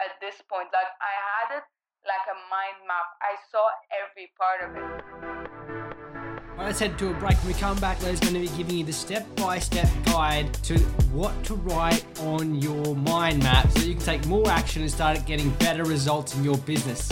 at 0.01 0.17
this 0.24 0.41
point. 0.50 0.74
Like 0.74 0.89
I 0.98 1.13
had 1.13 1.62
it 1.62 1.65
like 2.07 2.25
a 2.31 2.38
mind 2.50 2.81
map. 2.88 3.07
I 3.21 3.36
saw 3.51 3.69
every 3.91 4.31
part 4.39 4.63
of 4.63 4.71
it. 4.74 4.99
Well, 6.59 6.67
let's 6.67 6.79
head 6.79 6.99
to 6.99 7.09
a 7.09 7.13
break. 7.13 7.37
When 7.37 7.53
we 7.53 7.57
come 7.57 7.79
back, 7.79 8.03
Leah's 8.03 8.19
going 8.19 8.33
to 8.33 8.41
be 8.41 8.49
giving 8.57 8.79
you 8.79 8.83
the 8.83 8.91
step 8.91 9.25
by 9.37 9.59
step 9.59 9.87
guide 10.03 10.53
to 10.65 10.77
what 11.13 11.41
to 11.45 11.55
write 11.55 12.03
on 12.19 12.53
your 12.55 12.97
mind 12.97 13.41
map 13.41 13.71
so 13.71 13.85
you 13.85 13.93
can 13.93 14.03
take 14.03 14.25
more 14.25 14.45
action 14.49 14.81
and 14.81 14.91
start 14.91 15.25
getting 15.25 15.51
better 15.51 15.85
results 15.85 16.35
in 16.35 16.43
your 16.43 16.57
business. 16.57 17.09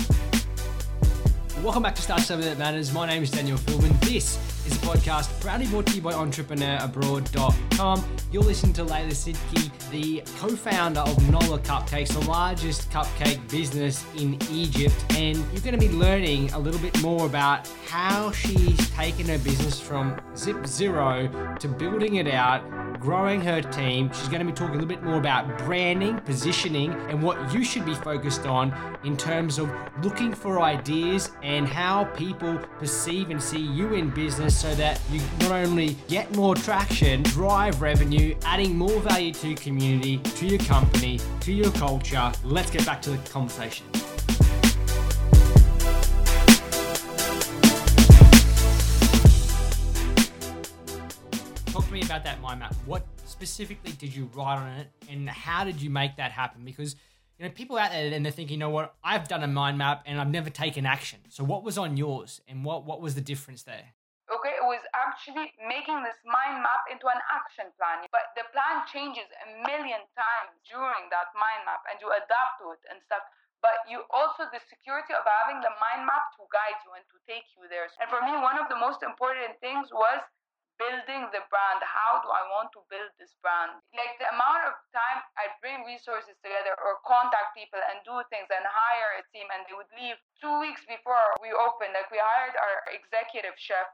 Welcome 1.64 1.82
back 1.82 1.96
to 1.96 2.02
Start 2.02 2.24
Something 2.24 2.50
That 2.50 2.60
Matters. 2.60 2.92
My 2.92 3.08
name 3.08 3.24
is 3.24 3.32
Daniel 3.32 3.58
Philbin. 3.58 3.98
This 4.02 4.36
is 4.68 4.74
a 4.74 4.86
podcast 4.86 5.40
proudly 5.40 5.66
brought 5.68 5.86
to 5.88 5.96
you 5.96 6.02
by 6.02 6.12
EntrepreneurAbroad.com. 6.12 8.06
You're 8.32 8.44
listening 8.44 8.74
to 8.74 8.86
Layla 8.86 9.12
Sidki, 9.12 9.72
the 9.90 10.22
co-founder 10.38 11.00
of 11.00 11.30
Nola 11.32 11.60
Cupcakes, 11.60 12.10
the 12.10 12.28
largest 12.28 12.90
cupcake 12.92 13.40
business 13.50 14.06
in 14.18 14.38
Egypt, 14.52 14.96
and 15.12 15.38
you're 15.38 15.62
going 15.62 15.74
to 15.74 15.80
be 15.80 15.90
learning 15.90 16.52
a 16.52 16.60
little 16.60 16.82
bit 16.82 17.02
more 17.02 17.26
about 17.26 17.68
how 17.88 18.32
she's 18.32 18.90
taken 18.92 19.26
her 19.28 19.38
business 19.40 19.80
from 19.80 20.20
zip 20.36 20.66
zero 20.68 21.56
to 21.60 21.68
building 21.68 22.16
it 22.16 22.28
out 22.28 22.62
growing 23.00 23.42
her 23.42 23.62
team. 23.62 24.12
She's 24.14 24.28
going 24.28 24.40
to 24.40 24.46
be 24.46 24.52
talking 24.52 24.76
a 24.76 24.80
little 24.80 24.88
bit 24.88 25.04
more 25.04 25.18
about 25.18 25.58
branding, 25.60 26.20
positioning, 26.20 26.92
and 27.10 27.22
what 27.22 27.54
you 27.54 27.64
should 27.64 27.86
be 27.86 27.94
focused 27.94 28.46
on 28.46 28.74
in 29.04 29.16
terms 29.18 29.60
of 29.60 29.72
looking 30.02 30.34
for 30.34 30.62
ideas 30.62 31.32
and 31.44 31.68
how 31.68 32.06
people 32.06 32.58
perceive 32.80 33.30
and 33.30 33.42
see 33.42 33.60
you 33.60 33.94
in 33.94 34.10
business 34.10 34.60
so 34.60 34.74
that 34.76 35.00
you 35.12 35.22
not 35.42 35.52
only 35.52 35.96
get 36.08 36.34
more 36.36 36.56
traction, 36.56 37.24
drive 37.24 37.82
revenue, 37.82 38.36
adding 38.44 38.78
more 38.78 39.00
value 39.02 39.34
to 39.34 39.50
your 39.50 39.58
community, 39.58 40.18
to 40.18 40.48
your 40.48 40.60
company, 40.60 41.20
to 41.42 41.54
your 41.54 41.72
culture. 41.72 42.32
Let's 42.44 42.72
get 42.72 42.86
back 42.86 43.02
to 43.04 43.12
the 43.12 43.30
conversation. 43.30 43.86
About 52.18 52.26
that 52.26 52.42
mind 52.42 52.60
map. 52.60 52.74
What 52.86 53.06
specifically 53.26 53.94
did 53.94 54.16
you 54.16 54.30
write 54.34 54.58
on 54.58 54.68
it, 54.82 54.90
and 55.10 55.30
how 55.30 55.64
did 55.64 55.82
you 55.82 55.90
make 55.90 56.18
that 56.18 56.32
happen? 56.32 56.66
Because 56.66 56.98
you 57.38 57.46
know 57.46 57.52
people 57.54 57.78
out 57.78 57.92
there 57.92 58.10
and 58.10 58.26
they're 58.26 58.34
thinking, 58.34 58.58
you 58.58 58.60
know 58.66 58.74
what, 58.74 58.96
I've 59.04 59.28
done 59.28 59.44
a 59.44 59.48
mind 59.48 59.78
map 59.78 60.02
and 60.10 60.20
I've 60.20 60.34
never 60.34 60.50
taken 60.50 60.86
action. 60.86 61.20
So 61.30 61.44
what 61.44 61.62
was 61.62 61.78
on 61.78 61.96
yours, 61.96 62.42
and 62.50 62.66
what 62.66 62.86
what 62.90 63.02
was 63.02 63.14
the 63.14 63.22
difference 63.22 63.62
there? 63.64 63.94
Okay, 64.34 64.58
it 64.58 64.66
was 64.66 64.82
actually 64.98 65.54
making 65.62 66.02
this 66.02 66.18
mind 66.26 66.60
map 66.66 66.90
into 66.90 67.06
an 67.06 67.22
action 67.30 67.70
plan. 67.78 68.04
But 68.10 68.34
the 68.34 68.50
plan 68.50 68.84
changes 68.90 69.30
a 69.46 69.48
million 69.70 70.02
times 70.18 70.52
during 70.66 71.06
that 71.14 71.30
mind 71.38 71.70
map, 71.70 71.86
and 71.86 72.02
you 72.02 72.10
adapt 72.10 72.66
to 72.66 72.74
it 72.74 72.82
and 72.90 72.98
stuff 73.06 73.22
but 73.58 73.82
you 73.90 74.06
also 74.14 74.46
the 74.54 74.62
security 74.70 75.18
of 75.18 75.26
having 75.26 75.58
the 75.66 75.74
mind 75.82 76.06
map 76.06 76.30
to 76.38 76.46
guide 76.54 76.78
you 76.86 76.94
and 76.94 77.02
to 77.10 77.18
take 77.26 77.42
you 77.58 77.66
there. 77.66 77.90
And 77.98 78.06
for 78.06 78.22
me, 78.22 78.38
one 78.38 78.54
of 78.62 78.70
the 78.70 78.78
most 78.78 79.02
important 79.02 79.58
things 79.58 79.90
was 79.90 80.22
building 80.78 81.30
the 81.34 81.44
brand. 81.50 81.82
How 81.84 82.22
do 82.22 82.30
I 82.30 82.44
want 82.54 82.74
to 82.78 82.82
build 82.90 83.10
this 83.18 83.34
brand? 83.42 83.78
Like 83.94 84.18
the 84.22 84.30
amount 84.32 84.70
of 84.70 84.74
time 84.94 85.20
I 85.38 85.52
bring 85.62 85.84
resources 85.86 86.38
together 86.42 86.74
or 86.80 87.02
contact 87.06 87.58
people 87.58 87.82
and 87.92 88.02
do 88.06 88.16
things 88.30 88.50
and 88.50 88.64
hire 88.66 89.22
a 89.22 89.24
team 89.34 89.46
and 89.54 89.66
they 89.66 89.76
would 89.76 89.90
leave 89.98 90.18
two 90.40 90.54
weeks 90.62 90.86
before 90.86 91.38
we 91.42 91.54
opened. 91.54 91.94
Like 91.98 92.10
we 92.14 92.22
hired 92.22 92.56
our 92.56 92.76
executive 92.94 93.58
chef, 93.58 93.90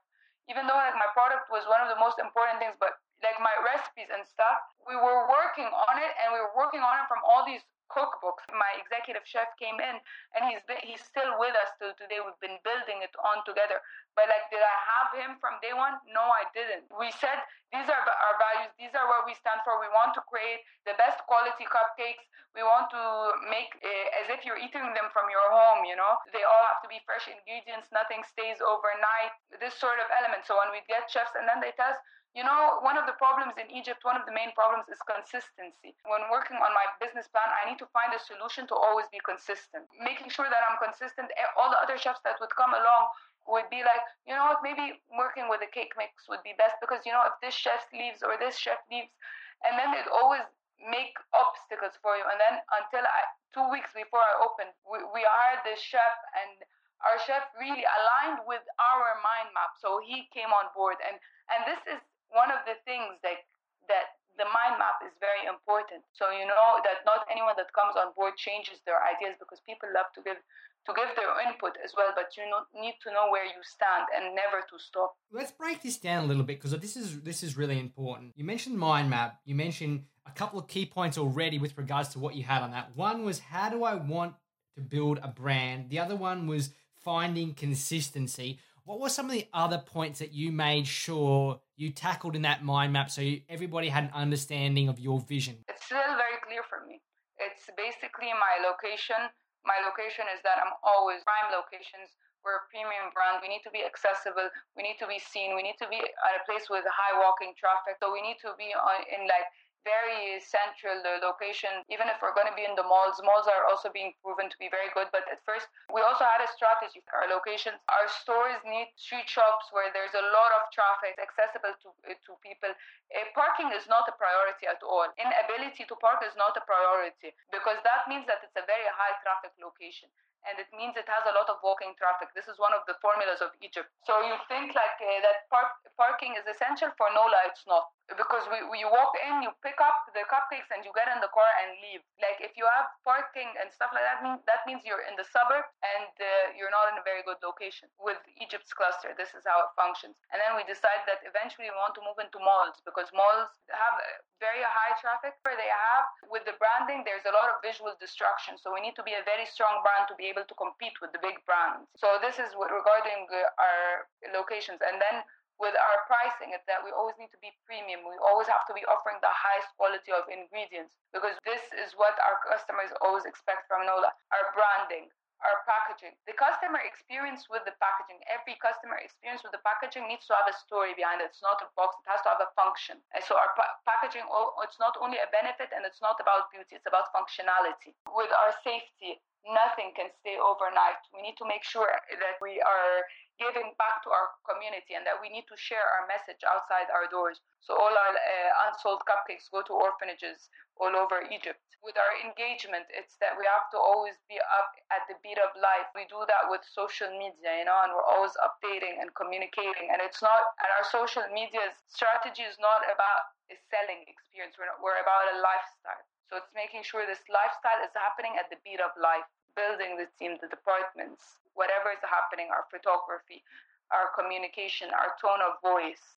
even 0.51 0.67
though 0.67 0.77
like 0.77 0.95
my 0.99 1.09
product 1.15 1.49
was 1.49 1.63
one 1.71 1.81
of 1.81 1.89
the 1.89 1.99
most 1.99 2.19
important 2.19 2.59
things, 2.59 2.75
but 2.77 2.99
like 3.23 3.39
my 3.39 3.55
recipes 3.63 4.11
and 4.11 4.27
stuff, 4.27 4.59
we 4.83 4.99
were 4.99 5.25
working 5.31 5.67
on 5.71 5.95
it 5.97 6.11
and 6.21 6.35
we 6.35 6.39
were 6.43 6.53
working 6.53 6.83
on 6.83 6.99
it 6.99 7.07
from 7.07 7.23
all 7.23 7.47
these 7.47 7.63
cookbooks. 7.93 8.43
My 8.51 8.73
executive 8.81 9.23
chef 9.23 9.53
came 9.61 9.77
in 9.79 9.95
and 10.35 10.41
he's 10.49 10.65
been, 10.65 10.81
he's 10.83 11.01
still 11.05 11.37
with 11.37 11.53
us 11.55 11.71
till 11.77 11.93
today. 11.95 12.19
We've 12.19 12.41
been 12.43 12.59
building 12.65 13.05
it 13.05 13.13
on 13.21 13.45
together. 13.45 13.79
But 14.17 14.29
like, 14.29 14.49
did 14.49 14.61
I 14.61 14.77
have 14.97 15.09
him 15.13 15.31
from 15.37 15.61
day 15.61 15.73
one? 15.73 15.97
No, 16.09 16.21
I 16.21 16.45
didn't. 16.53 16.89
We 16.93 17.13
said 17.21 17.37
these 17.73 17.89
are 17.89 18.03
our 18.05 18.35
values. 18.37 18.73
These 18.77 18.93
are 18.93 19.05
what 19.09 19.25
we 19.25 19.33
stand 19.37 19.61
for. 19.65 19.77
We 19.81 19.89
want 19.93 20.13
to 20.17 20.21
create 20.29 20.61
the 20.85 20.93
best 21.01 21.21
quality 21.25 21.65
cupcakes. 21.65 22.25
We 22.53 22.61
want 22.61 22.93
to 22.93 23.03
make 23.49 23.73
uh, 23.81 24.21
as 24.21 24.29
if 24.29 24.45
you're 24.45 24.61
eating 24.61 24.85
them 24.93 25.09
from 25.09 25.25
your 25.33 25.47
home. 25.49 25.89
You 25.89 25.97
know, 25.97 26.21
they 26.29 26.45
all 26.45 26.65
have 26.69 26.85
to 26.85 26.89
be 26.89 27.01
fresh 27.01 27.25
ingredients. 27.25 27.89
Nothing 27.89 28.21
stays 28.29 28.61
overnight. 28.61 29.33
This 29.57 29.73
sort 29.73 29.97
of 29.97 30.05
element. 30.13 30.45
So 30.45 30.61
when 30.61 30.69
we 30.69 30.85
get 30.85 31.09
chefs 31.09 31.33
and 31.33 31.49
then 31.49 31.57
they 31.65 31.73
tell 31.73 31.89
us 31.89 31.97
You 32.33 32.41
know, 32.41 32.81
one 32.81 32.97
of 32.97 33.05
the 33.05 33.13
problems 33.21 33.53
in 33.61 33.69
Egypt, 33.69 34.01
one 34.01 34.17
of 34.17 34.25
the 34.25 34.33
main 34.33 34.49
problems 34.57 34.89
is 34.89 34.97
consistency. 35.05 35.93
When 36.09 36.25
working 36.33 36.57
on 36.57 36.73
my 36.73 36.87
business 36.97 37.29
plan, 37.29 37.45
I 37.45 37.69
need 37.69 37.77
to 37.77 37.85
find 37.93 38.09
a 38.09 38.17
solution 38.17 38.65
to 38.73 38.75
always 38.75 39.05
be 39.13 39.21
consistent. 39.21 39.85
Making 40.01 40.33
sure 40.33 40.49
that 40.49 40.65
I'm 40.65 40.81
consistent, 40.81 41.29
eh, 41.37 41.45
all 41.53 41.69
the 41.69 41.77
other 41.77 41.93
chefs 41.93 42.25
that 42.25 42.41
would 42.41 42.49
come 42.57 42.73
along 42.73 43.13
would 43.45 43.69
be 43.69 43.85
like, 43.85 44.01
you 44.25 44.33
know 44.33 44.49
what, 44.49 44.65
maybe 44.65 44.97
working 45.13 45.45
with 45.45 45.61
a 45.61 45.69
cake 45.69 45.93
mix 45.93 46.25
would 46.25 46.41
be 46.41 46.57
best 46.57 46.81
because, 46.81 47.05
you 47.05 47.13
know, 47.13 47.21
if 47.29 47.37
this 47.37 47.53
chef 47.53 47.85
leaves 47.93 48.25
or 48.25 48.33
this 48.41 48.57
chef 48.57 48.81
leaves, 48.89 49.13
and 49.61 49.77
then 49.77 49.93
they'd 49.93 50.09
always 50.09 50.41
make 50.81 51.13
obstacles 51.37 51.95
for 52.01 52.17
you. 52.17 52.25
And 52.25 52.41
then 52.41 52.59
until 52.81 53.05
I, 53.05 53.21
two 53.53 53.67
weeks 53.69 53.93
before 53.93 54.25
I 54.25 54.41
opened, 54.41 54.73
we, 54.89 55.05
we 55.13 55.21
hired 55.21 55.61
this 55.63 55.79
chef 55.79 56.17
and 56.33 56.65
our 57.03 57.19
chef 57.27 57.45
really 57.59 57.83
aligned 57.83 58.41
with 58.47 58.63
our 58.79 59.19
mind 59.21 59.51
map. 59.53 59.75
So 59.77 59.99
he 60.01 60.27
came 60.31 60.49
on 60.49 60.71
board 60.71 60.97
and, 61.03 61.19
and 61.51 61.61
this 61.67 61.81
is 61.87 61.99
one 62.33 62.49
of 62.49 62.65
the 62.65 62.75
things 62.83 63.17
that 63.21 63.45
that 63.87 64.17
the 64.37 64.49
mind 64.49 64.81
map 64.81 64.97
is 65.05 65.13
very 65.21 65.45
important. 65.45 66.01
So 66.17 66.33
you 66.33 66.45
know 66.49 66.81
that 66.81 67.05
not 67.05 67.29
anyone 67.29 67.53
that 67.57 67.69
comes 67.73 67.93
on 67.93 68.17
board 68.17 68.33
changes 68.35 68.81
their 68.85 68.97
ideas 69.05 69.37
because 69.37 69.61
people 69.61 69.89
love 69.93 70.09
to 70.17 70.21
give 70.25 70.41
to 70.85 70.91
give 70.93 71.15
their 71.15 71.31
input 71.47 71.77
as 71.83 71.93
well, 71.95 72.11
but 72.13 72.35
you 72.35 72.43
need 72.75 72.95
to 73.03 73.11
know 73.11 73.31
where 73.31 73.45
you 73.45 73.61
stand 73.63 74.05
and 74.15 74.35
never 74.35 74.65
to 74.67 74.75
stop. 74.77 75.15
Let's 75.31 75.51
break 75.51 75.81
this 75.81 75.97
down 75.97 76.25
a 76.25 76.27
little 76.27 76.43
bit 76.43 76.59
because 76.59 76.77
this 76.79 76.97
is 76.97 77.21
this 77.21 77.43
is 77.43 77.55
really 77.55 77.79
important. 77.79 78.33
You 78.35 78.43
mentioned 78.43 78.77
mind 78.77 79.09
map. 79.09 79.39
You 79.45 79.55
mentioned 79.55 80.03
a 80.25 80.31
couple 80.31 80.59
of 80.59 80.67
key 80.67 80.85
points 80.85 81.17
already 81.17 81.59
with 81.59 81.77
regards 81.77 82.09
to 82.09 82.19
what 82.19 82.35
you 82.35 82.43
had 82.43 82.61
on 82.61 82.71
that. 82.71 82.95
One 82.95 83.23
was 83.23 83.39
how 83.39 83.69
do 83.69 83.83
I 83.83 83.95
want 83.95 84.35
to 84.75 84.81
build 84.81 85.19
a 85.21 85.27
brand? 85.27 85.89
The 85.89 85.99
other 85.99 86.15
one 86.15 86.47
was 86.47 86.71
finding 87.03 87.53
consistency. 87.53 88.59
What 88.83 88.99
were 88.99 89.07
some 89.07 89.27
of 89.27 89.31
the 89.31 89.47
other 89.55 89.79
points 89.79 90.19
that 90.19 90.35
you 90.35 90.51
made 90.51 90.87
sure 90.87 91.63
you 91.79 91.95
tackled 91.95 92.35
in 92.35 92.43
that 92.43 92.67
mind 92.67 92.91
map 92.91 93.07
so 93.07 93.23
you, 93.23 93.39
everybody 93.47 93.87
had 93.87 94.11
an 94.11 94.13
understanding 94.13 94.91
of 94.91 94.99
your 94.99 95.23
vision? 95.23 95.63
It's 95.71 95.87
still 95.87 96.03
very 96.19 96.35
clear 96.43 96.67
for 96.67 96.83
me. 96.83 96.99
It's 97.39 97.63
basically 97.79 98.27
my 98.35 98.59
location. 98.59 99.31
My 99.63 99.79
location 99.87 100.27
is 100.35 100.43
that 100.43 100.59
I'm 100.59 100.75
always 100.83 101.23
prime 101.23 101.55
locations. 101.55 102.11
We're 102.43 102.59
a 102.59 102.67
premium 102.67 103.07
brand. 103.15 103.39
We 103.39 103.47
need 103.47 103.63
to 103.63 103.71
be 103.71 103.87
accessible. 103.87 104.51
We 104.75 104.83
need 104.83 104.99
to 104.99 105.07
be 105.07 105.15
seen. 105.15 105.55
We 105.55 105.63
need 105.63 105.79
to 105.79 105.87
be 105.87 106.03
at 106.03 106.33
a 106.35 106.43
place 106.43 106.67
with 106.67 106.83
high 106.83 107.15
walking 107.23 107.55
traffic. 107.55 108.03
So 108.03 108.11
we 108.11 108.19
need 108.19 108.35
to 108.43 108.51
be 108.59 108.75
on, 108.75 108.99
in 109.07 109.31
like 109.31 109.47
very 109.83 110.39
central 110.41 110.99
location. 111.21 111.83
Even 111.91 112.07
if 112.07 112.19
we're 112.19 112.35
going 112.35 112.49
to 112.49 112.57
be 112.57 112.65
in 112.65 112.75
the 112.75 112.83
malls, 112.83 113.19
malls 113.23 113.47
are 113.47 113.67
also 113.67 113.91
being 113.91 114.15
proven 114.23 114.49
to 114.49 114.57
be 114.57 114.71
very 114.71 114.89
good. 114.95 115.11
But 115.11 115.27
at 115.31 115.43
first, 115.43 115.67
we 115.91 116.01
also 116.01 116.25
had 116.25 116.41
a 116.43 116.49
strategy. 116.49 117.03
Our 117.11 117.27
locations, 117.29 117.79
our 117.91 118.07
stores 118.07 118.59
need 118.63 118.91
street 118.95 119.27
shops 119.27 119.69
where 119.71 119.91
there's 119.91 120.15
a 120.15 120.25
lot 120.33 120.51
of 120.57 120.71
traffic, 120.73 121.19
accessible 121.19 121.75
to 121.83 121.89
to 122.11 122.31
people. 122.39 122.71
Uh, 122.73 123.27
parking 123.35 123.69
is 123.75 123.85
not 123.87 124.07
a 124.09 124.15
priority 124.15 124.65
at 124.65 124.81
all. 124.81 125.07
Inability 125.19 125.85
to 125.85 125.95
park 125.99 126.23
is 126.25 126.35
not 126.39 126.55
a 126.57 126.63
priority 126.63 127.35
because 127.51 127.77
that 127.83 128.07
means 128.07 128.25
that 128.25 128.41
it's 128.41 128.57
a 128.57 128.65
very 128.65 128.87
high 128.89 129.15
traffic 129.21 129.53
location 129.59 130.07
and 130.47 130.59
it 130.59 130.67
means 130.75 130.95
it 130.99 131.07
has 131.07 131.23
a 131.27 131.35
lot 131.35 131.47
of 131.47 131.59
walking 131.63 131.95
traffic. 131.95 132.31
This 132.35 132.51
is 132.51 132.59
one 132.59 132.75
of 132.75 132.83
the 132.87 132.99
formulas 132.99 133.39
of 133.39 133.55
Egypt. 133.63 133.87
So 134.03 134.19
you 134.27 134.35
think 134.51 134.75
like 134.75 134.99
uh, 134.99 135.19
that 135.23 135.47
park, 135.47 135.71
parking 135.95 136.35
is 136.35 136.43
essential 136.47 136.91
for 136.99 137.07
Nola, 137.15 137.47
it's 137.47 137.63
not. 137.67 137.87
Because 138.11 138.43
we, 138.51 138.59
you 138.77 138.91
walk 138.91 139.15
in, 139.15 139.39
you 139.41 139.51
pick 139.63 139.79
up 139.79 139.95
the 140.11 140.27
cupcakes, 140.27 140.67
and 140.75 140.83
you 140.83 140.91
get 140.91 141.07
in 141.07 141.23
the 141.23 141.31
car 141.31 141.47
and 141.63 141.79
leave. 141.79 142.03
Like 142.19 142.43
if 142.43 142.53
you 142.59 142.67
have 142.67 142.91
parking 143.07 143.47
and 143.57 143.71
stuff 143.71 143.95
like 143.95 144.03
that, 144.03 144.19
that 144.43 144.61
means 144.67 144.83
you're 144.83 145.07
in 145.07 145.15
the 145.15 145.23
suburb 145.31 145.63
and 145.81 146.11
uh, 146.19 146.51
you're 146.53 146.71
not 146.71 146.91
in 146.91 146.99
a 146.99 147.05
very 147.07 147.23
good 147.23 147.39
location. 147.39 147.87
With 147.97 148.19
Egypt's 148.43 148.75
cluster, 148.75 149.15
this 149.15 149.31
is 149.31 149.47
how 149.47 149.55
it 149.65 149.71
functions. 149.79 150.19
And 150.35 150.43
then 150.43 150.59
we 150.59 150.67
decide 150.67 151.07
that 151.07 151.23
eventually 151.23 151.71
we 151.71 151.75
want 151.79 151.95
to 151.95 152.03
move 152.03 152.19
into 152.19 152.43
malls 152.43 152.83
because 152.83 153.07
malls 153.15 153.49
have 153.71 153.95
very 154.43 154.61
high 154.61 154.93
traffic. 154.99 155.39
Where 155.47 155.55
they 155.55 155.71
have 155.71 156.05
with 156.27 156.43
the 156.43 156.59
branding, 156.59 157.07
there's 157.07 157.23
a 157.23 157.31
lot 157.31 157.47
of 157.55 157.63
visual 157.63 157.95
destruction. 158.03 158.59
So 158.59 158.75
we 158.75 158.83
need 158.83 158.99
to 158.99 159.05
be 159.07 159.15
a 159.15 159.23
very 159.23 159.47
strong 159.47 159.79
brand 159.79 160.11
to 160.11 160.15
be 160.19 160.27
able 160.27 160.43
to 160.43 160.55
compete 160.59 160.99
with 160.99 161.15
the 161.15 161.23
big 161.23 161.39
brands. 161.47 161.87
So 161.95 162.19
this 162.19 162.35
is 162.35 162.51
regarding 162.59 163.31
our 163.31 164.11
locations. 164.35 164.83
And 164.83 164.99
then 164.99 165.23
with 165.63 165.79
our 165.79 166.03
pricing 166.11 166.51
is 166.51 166.59
that 166.67 166.83
we 166.83 166.91
always 166.91 167.15
need 167.15 167.31
to 167.31 167.39
be 167.39 167.55
premium. 167.63 168.03
We 168.03 168.19
always 168.19 168.51
have 168.51 168.67
to 168.67 168.75
be 168.75 168.83
offering 168.83 169.23
the 169.23 169.31
highest 169.31 169.71
quality 169.79 170.11
of 170.11 170.27
ingredients 170.27 170.99
because 171.15 171.39
this 171.47 171.63
is 171.79 171.95
what 171.95 172.19
our 172.19 172.43
customers 172.43 172.91
always 172.99 173.23
expect 173.23 173.71
from 173.71 173.87
Nola. 173.87 174.11
Our 174.35 174.51
branding, 174.51 175.07
our 175.43 175.63
packaging. 175.67 176.15
The 176.27 176.35
customer 176.35 176.79
experience 176.83 177.47
with 177.51 177.63
the 177.67 177.75
packaging, 177.79 178.19
every 178.27 178.59
customer 178.59 178.99
experience 178.99 179.43
with 179.43 179.55
the 179.55 179.63
packaging 179.63 180.07
needs 180.07 180.27
to 180.31 180.35
have 180.35 180.47
a 180.51 180.55
story 180.55 180.95
behind 180.95 181.23
it. 181.23 181.31
It's 181.31 181.43
not 181.43 181.63
a 181.63 181.67
box, 181.79 181.95
it 182.03 182.07
has 182.11 182.23
to 182.27 182.31
have 182.35 182.43
a 182.43 182.51
function. 182.55 182.99
And 183.15 183.23
so 183.23 183.35
our 183.39 183.51
pa- 183.55 183.79
packaging, 183.87 184.27
oh, 184.27 184.55
it's 184.63 184.79
not 184.79 184.95
only 184.99 185.19
a 185.19 185.31
benefit 185.31 185.71
and 185.75 185.83
it's 185.87 186.03
not 186.03 186.19
about 186.19 186.51
beauty, 186.51 186.75
it's 186.75 186.87
about 186.87 187.11
functionality. 187.11 187.95
With 188.11 188.31
our 188.31 188.51
safety, 188.63 189.19
nothing 189.47 189.91
can 189.95 190.07
stay 190.23 190.39
overnight. 190.39 191.03
We 191.11 191.19
need 191.19 191.35
to 191.43 191.47
make 191.47 191.67
sure 191.67 191.91
that 191.91 192.35
we 192.39 192.63
are 192.63 193.03
giving 193.41 193.73
back 193.81 194.01
to 194.05 194.09
our 194.13 194.33
community 194.45 194.93
and 194.93 195.05
that 195.05 195.17
we 195.17 195.29
need 195.29 195.45
to 195.49 195.57
share 195.57 195.83
our 195.83 196.05
message 196.05 196.41
outside 196.45 196.89
our 196.93 197.09
doors. 197.09 197.41
So 197.61 197.73
all 197.73 197.91
our 197.91 198.13
uh, 198.13 198.67
unsold 198.69 199.01
cupcakes 199.07 199.49
go 199.49 199.63
to 199.65 199.73
orphanages 199.73 200.51
all 200.77 200.93
over 200.93 201.23
Egypt. 201.29 201.59
With 201.83 201.99
our 201.99 202.15
engagement, 202.23 202.87
it's 202.95 203.19
that 203.19 203.35
we 203.35 203.43
have 203.43 203.67
to 203.75 203.79
always 203.79 204.15
be 204.31 204.39
up 204.39 204.71
at 204.87 205.03
the 205.11 205.19
beat 205.19 205.35
of 205.35 205.51
life. 205.59 205.91
We 205.91 206.07
do 206.07 206.23
that 206.31 206.47
with 206.47 206.63
social 206.63 207.11
media, 207.11 207.59
you 207.59 207.67
know, 207.67 207.75
and 207.83 207.91
we're 207.91 208.07
always 208.07 208.31
updating 208.39 209.03
and 209.03 209.11
communicating. 209.19 209.91
And 209.91 209.99
it's 209.99 210.23
not, 210.23 210.55
and 210.63 210.71
our 210.79 210.87
social 210.87 211.27
media's 211.35 211.75
strategy 211.91 212.47
is 212.47 212.55
not 212.63 212.87
about 212.87 213.35
a 213.51 213.59
selling 213.67 214.07
experience. 214.07 214.55
We're, 214.55 214.71
not, 214.71 214.79
we're 214.79 214.99
about 215.03 215.35
a 215.35 215.43
lifestyle. 215.43 216.07
So 216.31 216.39
it's 216.39 216.55
making 216.55 216.87
sure 216.87 217.03
this 217.03 217.21
lifestyle 217.27 217.83
is 217.83 217.91
happening 217.93 218.39
at 218.39 218.47
the 218.47 218.57
beat 218.63 218.79
of 218.79 218.95
life, 218.95 219.27
building 219.55 219.97
the 219.97 220.07
team, 220.17 220.37
the 220.41 220.47
departments, 220.47 221.37
whatever 221.53 221.91
is 221.91 222.01
happening, 222.01 222.47
our 222.51 222.65
photography, 222.71 223.43
our 223.91 224.09
communication, 224.17 224.89
our 224.91 225.13
tone 225.21 225.39
of 225.45 225.61
voice. 225.61 226.17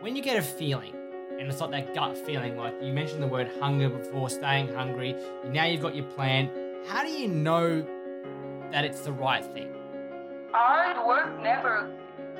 When 0.00 0.14
you 0.14 0.22
get 0.22 0.38
a 0.38 0.42
feeling, 0.42 0.94
and 1.38 1.48
it's 1.48 1.60
not 1.60 1.70
that 1.72 1.94
gut 1.94 2.16
feeling, 2.18 2.56
like 2.56 2.74
you 2.82 2.92
mentioned 2.92 3.22
the 3.22 3.26
word 3.26 3.50
hunger 3.60 3.88
before, 3.88 4.30
staying 4.30 4.72
hungry, 4.74 5.14
now 5.46 5.64
you've 5.64 5.82
got 5.82 5.94
your 5.94 6.06
plan, 6.06 6.50
how 6.86 7.02
do 7.02 7.10
you 7.10 7.28
know 7.28 7.84
that 8.70 8.84
it's 8.84 9.00
the 9.00 9.12
right 9.12 9.44
thing? 9.44 9.72
Hard 10.52 11.06
work 11.06 11.40
never 11.42 11.90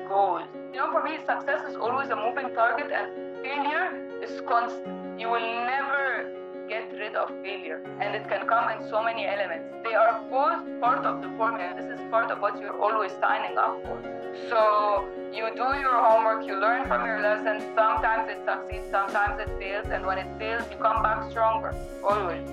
goes. 0.07 0.43
You 0.73 0.79
know, 0.79 0.91
for 0.91 1.03
me, 1.03 1.17
success 1.17 1.69
is 1.69 1.75
always 1.75 2.09
a 2.09 2.15
moving 2.15 2.53
target, 2.55 2.91
and 2.91 3.43
failure 3.43 4.21
is 4.23 4.41
constant. 4.47 5.08
You 5.19 5.29
will 5.29 5.65
never 5.65 6.31
get 6.69 6.93
rid 6.93 7.13
of 7.13 7.27
failure, 7.43 7.81
and 7.99 8.15
it 8.15 8.25
can 8.29 8.47
come 8.47 8.69
in 8.69 8.89
so 8.89 9.03
many 9.03 9.25
elements. 9.25 9.67
They 9.83 9.93
are 9.93 10.23
both 10.29 10.63
part 10.79 11.05
of 11.05 11.21
the 11.21 11.27
formula. 11.35 11.73
This 11.75 11.99
is 11.99 11.99
part 12.09 12.31
of 12.31 12.39
what 12.39 12.57
you're 12.57 12.79
always 12.81 13.11
signing 13.19 13.57
up 13.57 13.83
for. 13.83 13.99
So 14.47 15.09
you 15.33 15.49
do 15.55 15.67
your 15.77 15.97
homework, 15.99 16.47
you 16.47 16.57
learn 16.57 16.87
from 16.87 17.05
your 17.05 17.19
lessons. 17.19 17.63
Sometimes 17.75 18.29
it 18.29 18.39
succeeds, 18.45 18.89
sometimes 18.89 19.41
it 19.41 19.49
fails, 19.59 19.87
and 19.91 20.05
when 20.05 20.19
it 20.19 20.27
fails, 20.39 20.63
you 20.71 20.77
come 20.77 21.03
back 21.03 21.29
stronger. 21.29 21.75
Always. 22.01 22.47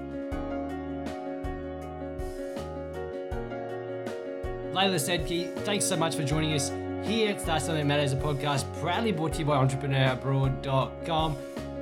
Layla 4.75 4.99
Sedki, 4.99 5.55
thanks 5.65 5.85
so 5.85 5.97
much 5.97 6.17
for 6.17 6.25
joining 6.25 6.53
us 6.53 6.73
here 7.05 7.31
at 7.31 7.41
Start 7.41 7.63
Something 7.63 7.87
Matters, 7.87 8.13
a 8.13 8.17
podcast 8.17 8.65
proudly 8.81 9.13
brought 9.13 9.35
to 9.35 9.39
you 9.39 9.45
by 9.45 9.65
EntrepreneurAbroad.com. 9.65 11.37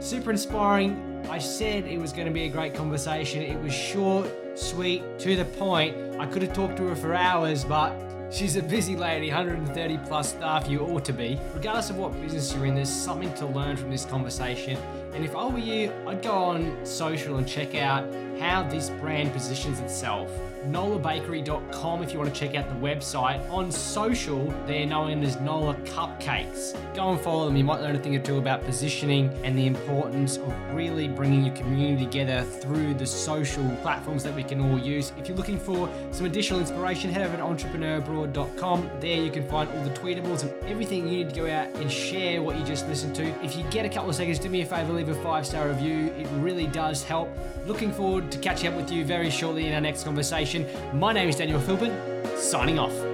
Super 0.04 0.32
inspiring. 0.32 1.26
I 1.30 1.38
said 1.38 1.86
it 1.86 1.96
was 1.96 2.12
going 2.12 2.26
to 2.26 2.30
be 2.30 2.42
a 2.42 2.48
great 2.50 2.74
conversation. 2.74 3.40
It 3.40 3.58
was 3.62 3.72
short, 3.72 4.28
sweet, 4.54 5.02
to 5.20 5.34
the 5.34 5.46
point. 5.46 5.96
I 6.20 6.26
could 6.26 6.42
have 6.42 6.52
talked 6.52 6.76
to 6.76 6.88
her 6.88 6.94
for 6.94 7.14
hours, 7.14 7.64
but 7.64 7.96
she's 8.30 8.56
a 8.56 8.62
busy 8.62 8.96
lady, 8.96 9.28
130 9.28 9.98
plus 10.06 10.28
staff, 10.28 10.68
you 10.68 10.80
ought 10.80 11.06
to 11.06 11.14
be. 11.14 11.40
Regardless 11.54 11.88
of 11.88 11.96
what 11.96 12.12
business 12.20 12.54
you're 12.54 12.66
in, 12.66 12.74
there's 12.74 12.90
something 12.90 13.32
to 13.32 13.46
learn 13.46 13.78
from 13.78 13.90
this 13.90 14.04
conversation. 14.04 14.76
And 15.14 15.24
if 15.24 15.36
I 15.36 15.46
were 15.46 15.58
you, 15.58 15.92
I'd 16.06 16.22
go 16.22 16.32
on 16.32 16.84
social 16.84 17.36
and 17.36 17.46
check 17.46 17.74
out 17.74 18.04
how 18.40 18.62
this 18.64 18.90
brand 18.90 19.32
positions 19.32 19.78
itself 19.80 20.30
nolabakery.com 20.66 22.02
if 22.02 22.12
you 22.12 22.18
want 22.18 22.32
to 22.32 22.38
check 22.38 22.54
out 22.54 22.68
the 22.68 22.86
website. 22.86 23.48
On 23.50 23.70
social, 23.70 24.46
they're 24.66 24.86
known 24.86 25.22
as 25.22 25.38
Nola 25.40 25.74
Cupcakes. 25.84 26.74
Go 26.94 27.10
and 27.10 27.20
follow 27.20 27.46
them. 27.46 27.56
You 27.56 27.64
might 27.64 27.80
learn 27.80 27.96
a 27.96 27.98
thing 27.98 28.16
or 28.16 28.20
two 28.20 28.38
about 28.38 28.64
positioning 28.64 29.30
and 29.44 29.56
the 29.56 29.66
importance 29.66 30.36
of 30.38 30.54
really 30.74 31.08
bringing 31.08 31.44
your 31.44 31.54
community 31.54 32.04
together 32.04 32.42
through 32.42 32.94
the 32.94 33.06
social 33.06 33.68
platforms 33.82 34.22
that 34.24 34.34
we 34.34 34.42
can 34.42 34.60
all 34.60 34.78
use. 34.78 35.12
If 35.18 35.28
you're 35.28 35.36
looking 35.36 35.58
for 35.58 35.88
some 36.10 36.26
additional 36.26 36.60
inspiration, 36.60 37.10
head 37.10 37.22
over 37.22 37.36
to 37.36 37.42
entrepreneurabroad.com. 37.42 38.90
There 39.00 39.22
you 39.22 39.30
can 39.30 39.46
find 39.48 39.70
all 39.70 39.84
the 39.84 39.90
tweetables 39.90 40.42
and 40.42 40.52
everything 40.64 41.08
you 41.08 41.18
need 41.18 41.30
to 41.30 41.36
go 41.36 41.50
out 41.50 41.68
and 41.76 41.90
share 41.90 42.42
what 42.42 42.58
you 42.58 42.64
just 42.64 42.88
listened 42.88 43.14
to. 43.16 43.24
If 43.44 43.56
you 43.56 43.64
get 43.64 43.84
a 43.84 43.88
couple 43.88 44.10
of 44.10 44.16
seconds, 44.16 44.38
do 44.38 44.48
me 44.48 44.62
a 44.62 44.66
favor, 44.66 44.92
leave 45.04 45.16
a 45.16 45.22
five 45.22 45.46
star 45.46 45.68
review. 45.68 46.12
It 46.18 46.26
really 46.38 46.66
does 46.66 47.02
help. 47.02 47.28
Looking 47.66 47.92
forward 47.92 48.30
to 48.32 48.38
catching 48.38 48.68
up 48.68 48.74
with 48.74 48.90
you 48.90 49.04
very 49.04 49.30
shortly 49.30 49.66
in 49.66 49.74
our 49.74 49.80
next 49.80 50.04
conversation. 50.04 50.66
My 50.92 51.12
name 51.12 51.28
is 51.28 51.36
Daniel 51.36 51.60
Philbin, 51.60 52.38
signing 52.38 52.78
off. 52.78 53.13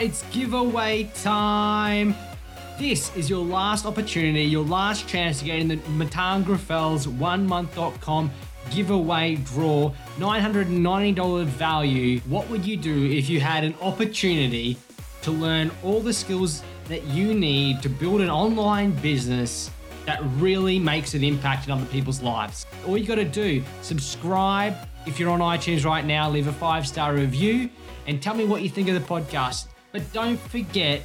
It's 0.00 0.22
giveaway 0.30 1.10
time. 1.22 2.14
This 2.78 3.14
is 3.14 3.28
your 3.28 3.44
last 3.44 3.84
opportunity, 3.84 4.44
your 4.44 4.64
last 4.64 5.06
chance 5.06 5.40
to 5.40 5.44
get 5.44 5.58
in 5.58 5.68
the 5.68 5.76
Mattan 5.76 6.42
Griffel's 6.42 7.06
onemonth.com 7.06 8.30
giveaway 8.70 9.34
draw. 9.34 9.92
$990 10.16 11.44
value. 11.44 12.18
What 12.20 12.48
would 12.48 12.64
you 12.64 12.78
do 12.78 13.10
if 13.10 13.28
you 13.28 13.40
had 13.40 13.62
an 13.62 13.74
opportunity 13.82 14.78
to 15.20 15.32
learn 15.32 15.70
all 15.84 16.00
the 16.00 16.14
skills 16.14 16.62
that 16.88 17.04
you 17.04 17.34
need 17.34 17.82
to 17.82 17.90
build 17.90 18.22
an 18.22 18.30
online 18.30 18.92
business 19.02 19.70
that 20.06 20.22
really 20.36 20.78
makes 20.78 21.12
an 21.12 21.22
impact 21.22 21.66
in 21.66 21.72
other 21.72 21.84
people's 21.84 22.22
lives? 22.22 22.64
All 22.86 22.96
you 22.96 23.06
got 23.06 23.16
to 23.16 23.26
do, 23.26 23.62
subscribe. 23.82 24.76
If 25.04 25.20
you're 25.20 25.30
on 25.30 25.40
iTunes 25.40 25.84
right 25.84 26.06
now, 26.06 26.30
leave 26.30 26.46
a 26.46 26.54
five 26.54 26.86
star 26.88 27.12
review 27.12 27.68
and 28.06 28.22
tell 28.22 28.32
me 28.32 28.46
what 28.46 28.62
you 28.62 28.70
think 28.70 28.88
of 28.88 28.94
the 28.94 29.00
podcast. 29.00 29.66
But 29.92 30.10
don't 30.12 30.38
forget 30.38 31.02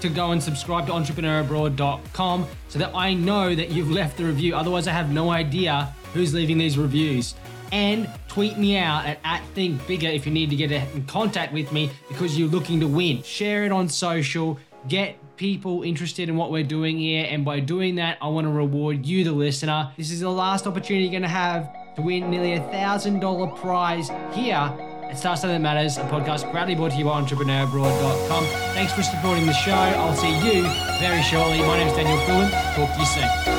to 0.00 0.08
go 0.08 0.32
and 0.32 0.42
subscribe 0.42 0.86
to 0.86 0.92
entrepreneurabroad.com 0.92 2.46
so 2.68 2.78
that 2.78 2.94
I 2.94 3.14
know 3.14 3.54
that 3.54 3.70
you've 3.70 3.90
left 4.00 4.16
the 4.16 4.24
review. 4.24 4.54
Otherwise, 4.54 4.86
I 4.88 4.92
have 4.92 5.10
no 5.12 5.30
idea 5.30 5.94
who's 6.12 6.34
leaving 6.34 6.58
these 6.58 6.76
reviews. 6.76 7.34
And 7.70 8.08
tweet 8.28 8.58
me 8.58 8.76
out 8.76 9.06
at, 9.06 9.18
at 9.24 9.42
Think 9.54 9.86
Bigger 9.86 10.08
if 10.08 10.26
you 10.26 10.32
need 10.32 10.50
to 10.50 10.56
get 10.56 10.70
in 10.70 11.06
contact 11.06 11.52
with 11.52 11.72
me 11.72 11.90
because 12.08 12.38
you're 12.38 12.48
looking 12.48 12.80
to 12.80 12.86
win. 12.86 13.22
Share 13.22 13.64
it 13.64 13.72
on 13.72 13.88
social, 13.88 14.58
get 14.88 15.16
people 15.36 15.82
interested 15.82 16.28
in 16.28 16.36
what 16.36 16.50
we're 16.50 16.64
doing 16.64 16.98
here. 16.98 17.26
And 17.30 17.44
by 17.44 17.60
doing 17.60 17.94
that, 17.94 18.18
I 18.20 18.28
want 18.28 18.46
to 18.46 18.50
reward 18.50 19.06
you, 19.06 19.24
the 19.24 19.32
listener. 19.32 19.90
This 19.96 20.10
is 20.10 20.20
the 20.20 20.30
last 20.30 20.66
opportunity 20.66 21.04
you're 21.04 21.12
going 21.12 21.22
to 21.22 21.28
have 21.28 21.94
to 21.96 22.02
win 22.02 22.30
nearly 22.30 22.54
a 22.54 22.62
thousand 22.70 23.20
dollar 23.20 23.46
prize 23.46 24.10
here 24.34 24.91
it 25.12 25.18
starts 25.18 25.42
Something 25.42 25.62
That 25.62 25.74
Matters, 25.74 25.98
a 25.98 26.02
podcast 26.04 26.50
proudly 26.50 26.74
brought 26.74 26.92
to 26.92 26.96
you 26.96 27.04
by 27.04 27.20
entrepreneurabroad.com. 27.20 28.44
Thanks 28.72 28.94
for 28.94 29.02
supporting 29.02 29.44
the 29.44 29.52
show. 29.52 29.72
I'll 29.72 30.16
see 30.16 30.32
you 30.36 30.62
very 31.00 31.22
shortly. 31.22 31.58
My 31.58 31.76
name 31.76 31.88
is 31.88 31.92
Daniel 31.94 32.16
Philbin. 32.20 32.50
Talk 32.74 32.92
to 32.94 32.98
you 32.98 33.06
soon. 33.06 33.51